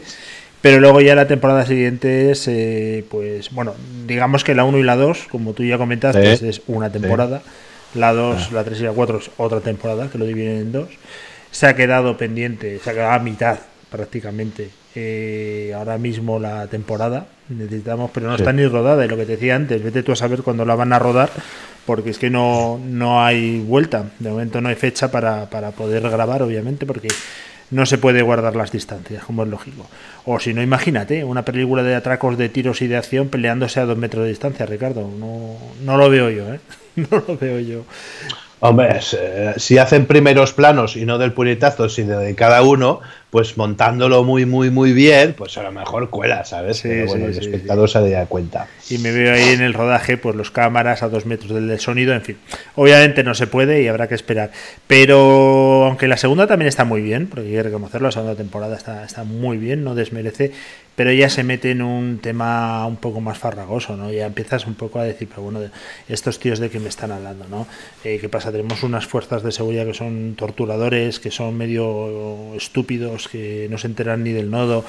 [0.61, 3.73] pero luego ya la temporada siguiente es, eh, pues bueno,
[4.07, 6.47] digamos que la 1 y la 2, como tú ya comentaste, Sí.
[6.47, 7.41] es una temporada,
[7.95, 10.89] la 2, la 3 y la 4 es otra temporada, que lo dividen en dos,
[11.51, 13.59] se ha quedado pendiente, se ha quedado a mitad
[13.89, 17.25] prácticamente eh, ahora mismo la temporada.
[17.47, 18.41] Necesitamos, pero no Sí.
[18.43, 19.05] está ni rodada.
[19.05, 21.29] Y lo que te decía antes, vete tú a saber cuándo la van a rodar,
[21.85, 24.11] porque es que no, no hay vuelta.
[24.19, 27.07] De momento no hay fecha para, para poder grabar, obviamente, porque
[27.71, 29.87] no se puede guardar las distancias, como es lógico.
[30.25, 33.85] O si no, imagínate, una película de atracos de tiros y de acción peleándose a
[33.85, 35.09] dos metros de distancia, Ricardo.
[35.17, 36.59] No, no lo veo yo, ¿eh?
[36.95, 37.83] No lo veo yo.
[38.59, 38.99] Hombre,
[39.57, 42.99] si hacen primeros planos y no del puñetazo, sino de cada uno,
[43.31, 46.77] pues montándolo muy, muy, muy bien, pues a lo mejor cuela, ¿sabes?
[46.77, 48.67] Sí, Pero bueno, sí, el sí, espectador se daría cuenta.
[48.89, 51.79] y me veo ahí en el rodaje, pues los cámaras a dos metros del, del
[51.79, 52.37] sonido, en fin.
[52.75, 54.51] Obviamente no se puede y habrá que esperar.
[54.85, 58.75] Pero aunque la segunda también está muy bien, porque hay que reconocerlo, la segunda temporada
[58.75, 60.51] está, está muy bien, no desmerece,
[60.97, 64.11] pero ya se mete en un tema un poco más farragoso, ¿no?
[64.11, 65.61] Ya empiezas un poco a decir, pero bueno,
[66.09, 67.65] estos tíos de qué me están hablando, ¿no?
[68.03, 68.51] Eh, ¿Qué pasa?
[68.51, 73.87] Tenemos unas fuerzas de seguridad que son torturadores, que son medio estúpidos, que no se
[73.87, 74.85] enteran ni del nodo.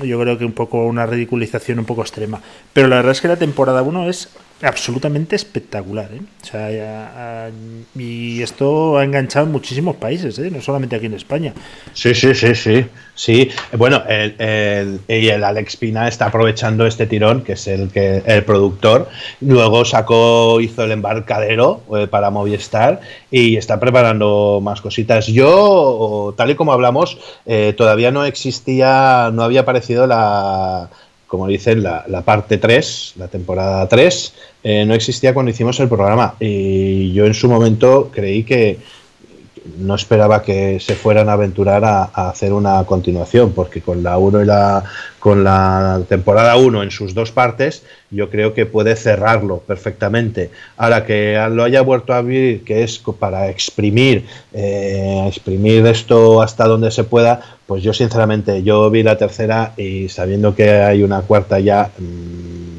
[0.00, 2.40] Yo creo que un poco una ridiculización un poco extrema.
[2.72, 4.28] Pero la verdad es que la temporada 1 es
[4.62, 6.20] absolutamente espectacular, ¿eh?
[6.42, 7.50] O sea,
[7.94, 10.50] y esto ha enganchado en muchísimos países, ¿eh?
[10.50, 11.52] No solamente aquí en España.
[11.92, 12.86] Sí, sí, sí, sí.
[13.14, 18.44] Sí, bueno, el, el- Alex Pina está aprovechando este tirón, que es el que el
[18.44, 19.08] productor.
[19.40, 23.00] Luego sacó, hizo el embarcadero eh, para Movistar
[23.30, 25.26] y está preparando más cositas.
[25.26, 27.18] Yo, tal y como hablamos,
[27.76, 30.88] todavía no existía, no había aparecido la,
[31.26, 35.88] como dicen, la, la parte 3, la temporada 3, eh, no existía cuando hicimos el
[35.88, 36.34] programa.
[36.40, 38.78] Y yo en su momento creí que
[39.76, 44.42] no esperaba que se fueran a aventurar a, hacer una continuación, porque con la 1
[44.42, 44.84] y la
[45.18, 50.50] con la temporada 1 en sus dos partes, yo creo que puede cerrarlo perfectamente.
[50.76, 56.66] Ahora que lo haya vuelto a abrir, que es para exprimir, eh, exprimir esto hasta
[56.66, 61.22] donde se pueda, pues yo sinceramente, yo vi la tercera y sabiendo que hay una
[61.22, 62.77] cuarta ya, mm,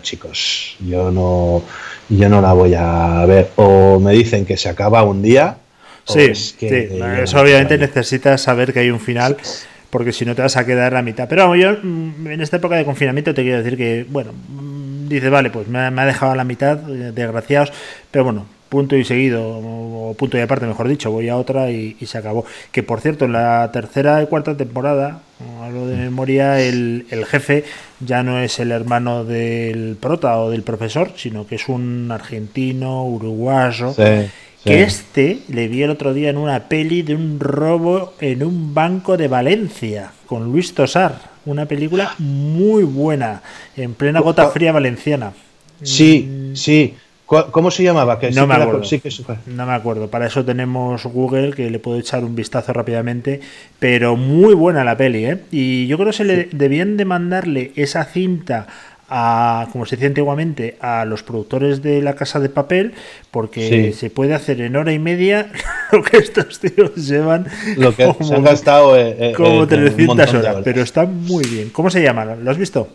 [0.00, 1.62] chicos, yo no,
[2.08, 3.50] yo no la voy a ver.
[3.56, 5.58] O me dicen que se acaba un día.
[6.04, 9.36] Sí, es que sí, eso obviamente necesitas saber que hay un final,
[9.90, 11.28] porque si no te vas a quedar a mitad.
[11.28, 15.08] Pero vamos, yo mm, en esta época de confinamiento te quiero decir que, bueno, mm,
[15.08, 17.72] dice, vale, pues me ha, me ha dejado a la mitad, eh, desgraciados,
[18.10, 21.96] pero bueno, punto y seguido, o punto y aparte, mejor dicho, voy a otra y,
[22.00, 22.44] y se acabó.
[22.72, 25.22] Que por cierto, en la tercera y cuarta temporada,
[25.62, 27.64] hablo de memoria, el, el jefe
[28.00, 33.04] ya no es el hermano del prota o del profesor, sino que es un argentino,
[33.06, 33.92] uruguayo.
[33.94, 34.30] Sí,
[34.64, 34.80] Que sí.
[34.86, 39.16] este le vi el otro día en una peli de un robo en un banco
[39.16, 41.38] de Valencia con Luis Tosar.
[41.46, 43.42] Una película muy buena,
[43.76, 45.32] en plena gota fría valenciana.
[45.82, 46.94] Sí, sí.
[47.28, 48.18] ¿Cu- ¿Cómo se llamaba?
[48.18, 48.84] Que No sí me que la- acuerdo.
[48.84, 49.10] sí que.
[49.46, 50.08] No me acuerdo.
[50.08, 53.40] Para eso tenemos Google, que le puedo echar un vistazo rápidamente.
[53.78, 55.38] Pero muy buena la peli, ¿eh?
[55.50, 58.66] Y yo creo que se le debían de mandarle esa cinta
[59.10, 62.92] a, como se decía antiguamente, a los productores de la casa de papel,
[63.30, 63.92] porque Sí.
[63.98, 65.50] se puede hacer en hora y media
[65.92, 67.46] lo que estos tíos llevan.
[67.76, 70.56] Lo que como- se han gastado eh, eh, como eh, un 300 montón de horas,
[70.64, 71.68] pero está muy bien.
[71.70, 72.24] ¿Cómo se llama?
[72.24, 72.88] ¿Lo has visto?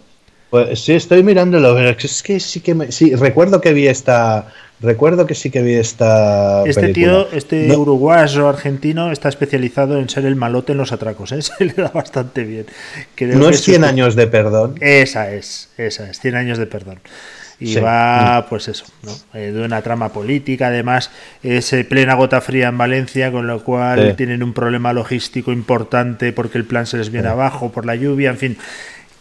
[0.54, 4.50] Pues sí, estoy mirándolo, pero es que sí que me- sí, recuerdo que vi esta,
[4.82, 7.26] recuerdo que sí que vi esta Este película.
[7.26, 11.42] tío, este No, uruguayo argentino, está especializado en ser el malote en los atracos, ¿eh?
[11.42, 12.68] Se le da bastante bien.
[13.16, 14.76] Creo no que es su- 100 años de perdón.
[14.80, 17.00] Esa es, esa es, 100 años de perdón.
[17.60, 17.80] Y Sí.
[17.80, 19.12] va, pues eso, ¿no?
[19.40, 21.10] Eh, de una trama política, además
[21.42, 24.14] es eh, plena gota fría en Valencia, con lo cual Sí.
[24.18, 28.30] tienen un problema logístico importante porque el plan se les viene abajo por la lluvia,
[28.32, 28.58] en fin,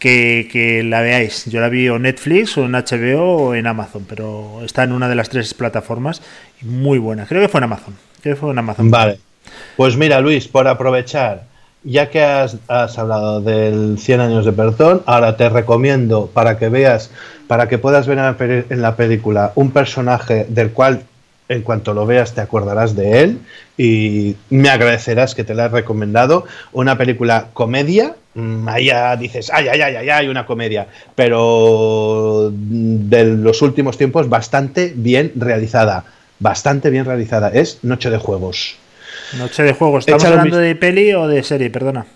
[0.03, 1.45] que, la veáis.
[1.47, 5.09] Yo la vi o Netflix o en HBO o en Amazon, pero está en una
[5.09, 6.23] de las tres plataformas
[6.61, 7.27] muy buena.
[7.27, 7.95] Creo que fue en Amazon.
[8.21, 8.91] Creo que fue en Amazon.
[8.91, 9.19] Vale.
[9.77, 11.45] Pues mira, Luis, por aprovechar,
[11.85, 12.59] ya que has,
[12.99, 17.11] hablado del 100 años de perdón, ahora te recomiendo para que veas,
[17.47, 21.03] para que puedas ver en la, en la película un personaje del cual
[21.53, 23.39] en cuanto lo veas te acordarás de él
[23.77, 26.45] y me agradecerás que te la he recomendado.
[26.73, 32.51] Una película comedia, mm, ahí ya dices, ay, ay, ay, ay, ay, una comedia, pero
[32.53, 36.05] de los últimos tiempos bastante bien realizada,
[36.39, 37.49] bastante bien realizada.
[37.49, 38.77] Es Noche de Juegos.
[39.39, 39.99] Noche de juego.
[39.99, 41.71] ¿Estamos hablando de peli o de serie?
[41.71, 42.07] Perdona.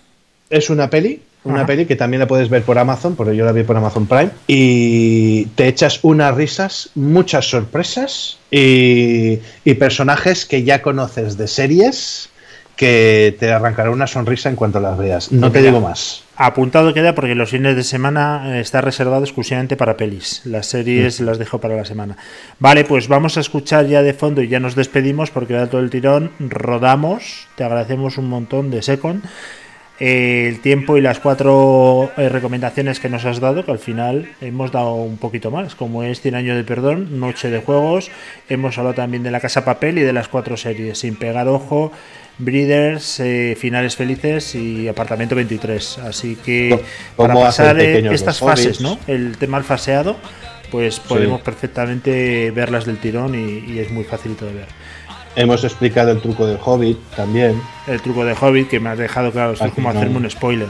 [0.51, 1.67] Es una peli, una Ajá.
[1.67, 4.31] peli que también la puedes ver por Amazon, porque yo la vi por Amazon Prime,
[4.47, 12.31] y te echas unas risas, muchas sorpresas y, y personajes que ya conoces de series
[12.77, 15.33] que te arrancará una sonrisa en cuanto las veas.
[15.33, 16.23] No te digo más.
[16.37, 20.43] Apuntado queda porque los fines de semana eh, está reservado exclusivamente para pelis.
[20.45, 22.19] Las series las dejo para la semana.
[22.59, 25.81] Vale, pues vamos a escuchar ya de fondo y ya nos despedimos porque da todo
[25.81, 26.33] el tirón.
[26.39, 27.47] Rodamos.
[27.57, 29.25] Te agradecemos un montón de Second.
[29.99, 34.71] El tiempo y las cuatro eh, recomendaciones que nos has dado, que al final hemos
[34.71, 38.11] dado un poquito más, como es 100 años de perdón, Noche de Juegos,
[38.49, 41.93] hemos hablado también de la Casa Papel y de las cuatro series, Sin Pegar Ojo,
[42.39, 45.99] Breeders, eh, Finales Felices y Apartamento 23.
[46.01, 46.79] Así que
[47.17, 48.83] ¿Cómo para pasar eh, estas fases?
[48.83, 48.99] ¿no?
[49.07, 50.17] El tema al faseado,
[50.71, 54.69] pues podemos perfectamente verlas del tirón y, y es muy facilito de ver.
[55.37, 57.61] Hemos explicado el truco del Hobbit también.
[57.87, 60.69] el truco de Hobbit que me has dejado claro, es como hacerme un spoiler.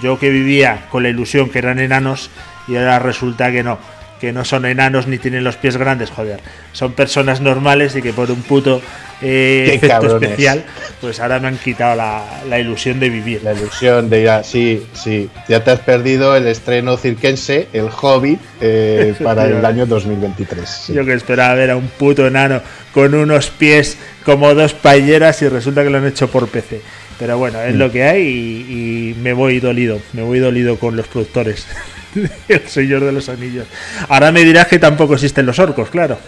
[0.00, 2.30] Yo que vivía con la ilusión que eran enanos
[2.68, 3.78] y ahora resulta que no,
[4.20, 6.40] que no son enanos ni tienen los pies grandes, joder.
[6.72, 8.80] Son personas normales y que por un puto
[9.20, 10.22] eh, efecto cabrones.
[10.30, 10.64] especial,
[11.00, 13.42] pues ahora me han quitado la, la ilusión de vivir.
[13.42, 14.42] La ilusión de ir a...
[14.44, 15.28] Sí, sí.
[15.48, 20.68] Ya te has perdido el estreno cirquense, el Hobbit, eh, para el año 2023.
[20.68, 20.92] sí.
[20.94, 22.60] Yo que esperaba ver a un puto enano
[22.92, 26.80] con unos pies como dos payeras y resulta que lo han hecho por PC.
[27.18, 27.68] Pero bueno, Mm.
[27.68, 31.66] es lo que hay y, y me voy dolido, me voy dolido con los productores.
[32.48, 33.66] El señor de los anillos.
[34.08, 36.18] Ahora me dirás que tampoco existen los orcos, claro.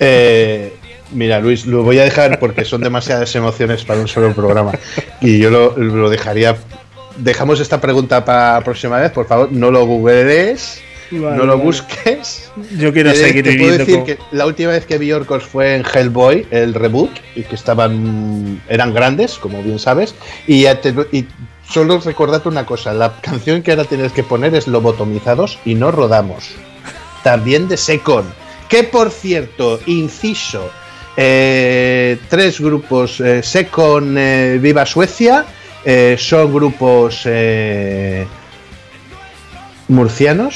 [0.00, 0.72] Eh,
[1.12, 4.72] mira, Luis, lo voy a dejar porque son demasiadas emociones para un solo programa.
[5.20, 6.56] Y yo lo, lo dejaría.
[7.16, 11.52] Dejamos esta pregunta para la próxima vez, por favor, no lo googlees, Vale, no lo
[11.58, 11.64] vale.
[11.64, 12.50] busques.
[12.78, 15.74] Yo quiero Te- seguir te puedo decir que la última vez que vi orcos fue
[15.76, 20.14] en Hellboy, el reboot, y que estaban eran grandes, como bien sabes,
[20.46, 21.26] y, ya te- y
[21.72, 25.90] solo recordarte una cosa, la canción que ahora tienes que poner es Lobotomizados y no
[25.90, 26.50] rodamos.
[27.22, 28.26] También de Secon,
[28.68, 30.70] que por cierto, inciso,
[31.16, 35.46] eh, tres grupos, eh, Secon eh, Viva Suecia,
[36.16, 37.26] son grupos
[39.88, 40.54] murcianos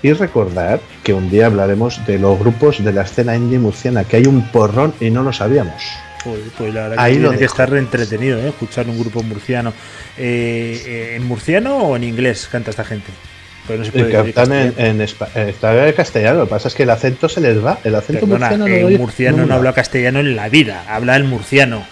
[0.00, 4.18] y recordar que un día hablaremos de los grupos de la escena indie murciana, que
[4.18, 5.82] hay un porrón y no lo sabíamos.
[6.24, 8.48] Pues, pues la verdad Ahí que tiene que estar entretenido, ¿eh?
[8.48, 9.72] escuchar un grupo murciano.
[10.16, 13.10] Eh, eh, ¿En murciano o en inglés canta esta gente?
[13.66, 15.06] Pues no se puede están en, eh,
[15.48, 17.78] está en castellano, lo que pasa es que el acento se les va.
[17.84, 21.16] El acento Perdona, murciano un oye- murciano no no habla castellano en la vida, habla
[21.16, 21.86] el murciano.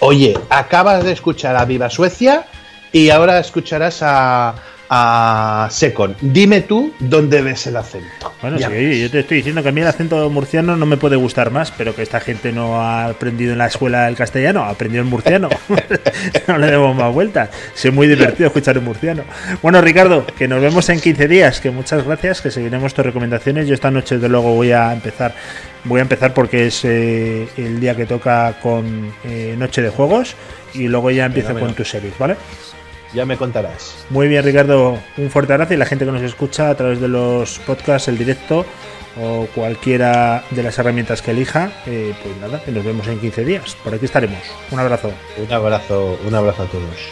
[0.00, 2.44] Oye, acabas de escuchar a Viva Suecia
[2.92, 4.54] y ahora escucharás a,
[4.90, 6.16] a Secon.
[6.20, 8.32] Dime tú dónde ves el acento.
[8.40, 8.98] Bueno, Ya sí, ves.
[9.00, 11.70] yo te estoy diciendo que a mí el acento murciano no me puede gustar más,
[11.72, 15.08] pero que esta gente no ha aprendido en la escuela el castellano, ha aprendido el
[15.08, 15.48] murciano.
[16.48, 17.50] no le demos más vueltas.
[17.76, 19.24] Es muy divertido escuchar el murciano.
[19.62, 23.68] Bueno, Ricardo, que nos vemos en 15 días, que muchas gracias, que seguiremos tus recomendaciones.
[23.68, 25.34] Yo esta noche, desde luego, voy a empezar.
[25.84, 30.34] Voy a empezar porque es eh, el día que toca con eh, Noche de Juegos
[30.74, 31.68] y luego ya empiezo Fenómeno.
[31.68, 32.36] con tus series, ¿vale?
[33.14, 34.04] Ya me contarás.
[34.10, 34.98] Muy bien, Ricardo.
[35.16, 38.18] Un fuerte abrazo y la gente que nos escucha a través de los podcasts, el
[38.18, 38.66] directo
[39.20, 43.44] o cualquiera de las herramientas que elija, eh, pues nada, que nos vemos en 15
[43.44, 43.76] días.
[43.82, 44.38] Por aquí estaremos.
[44.70, 45.12] Un abrazo.
[45.36, 47.08] Un abrazo, un abrazo a todos.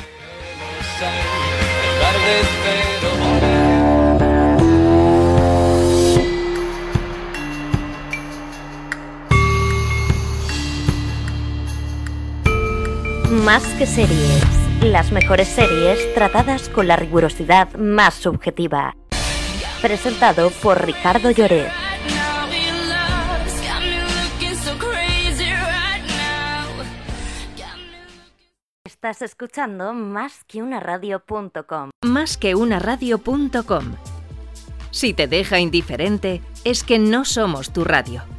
[13.45, 18.95] Más que series, las mejores series tratadas con la rigurosidad más subjetiva.
[19.83, 21.71] presentado por Ricardo Lloret.
[28.85, 30.63] Estás escuchando más que.
[34.91, 38.36] Si te deja indiferente, es que no somos tu radio.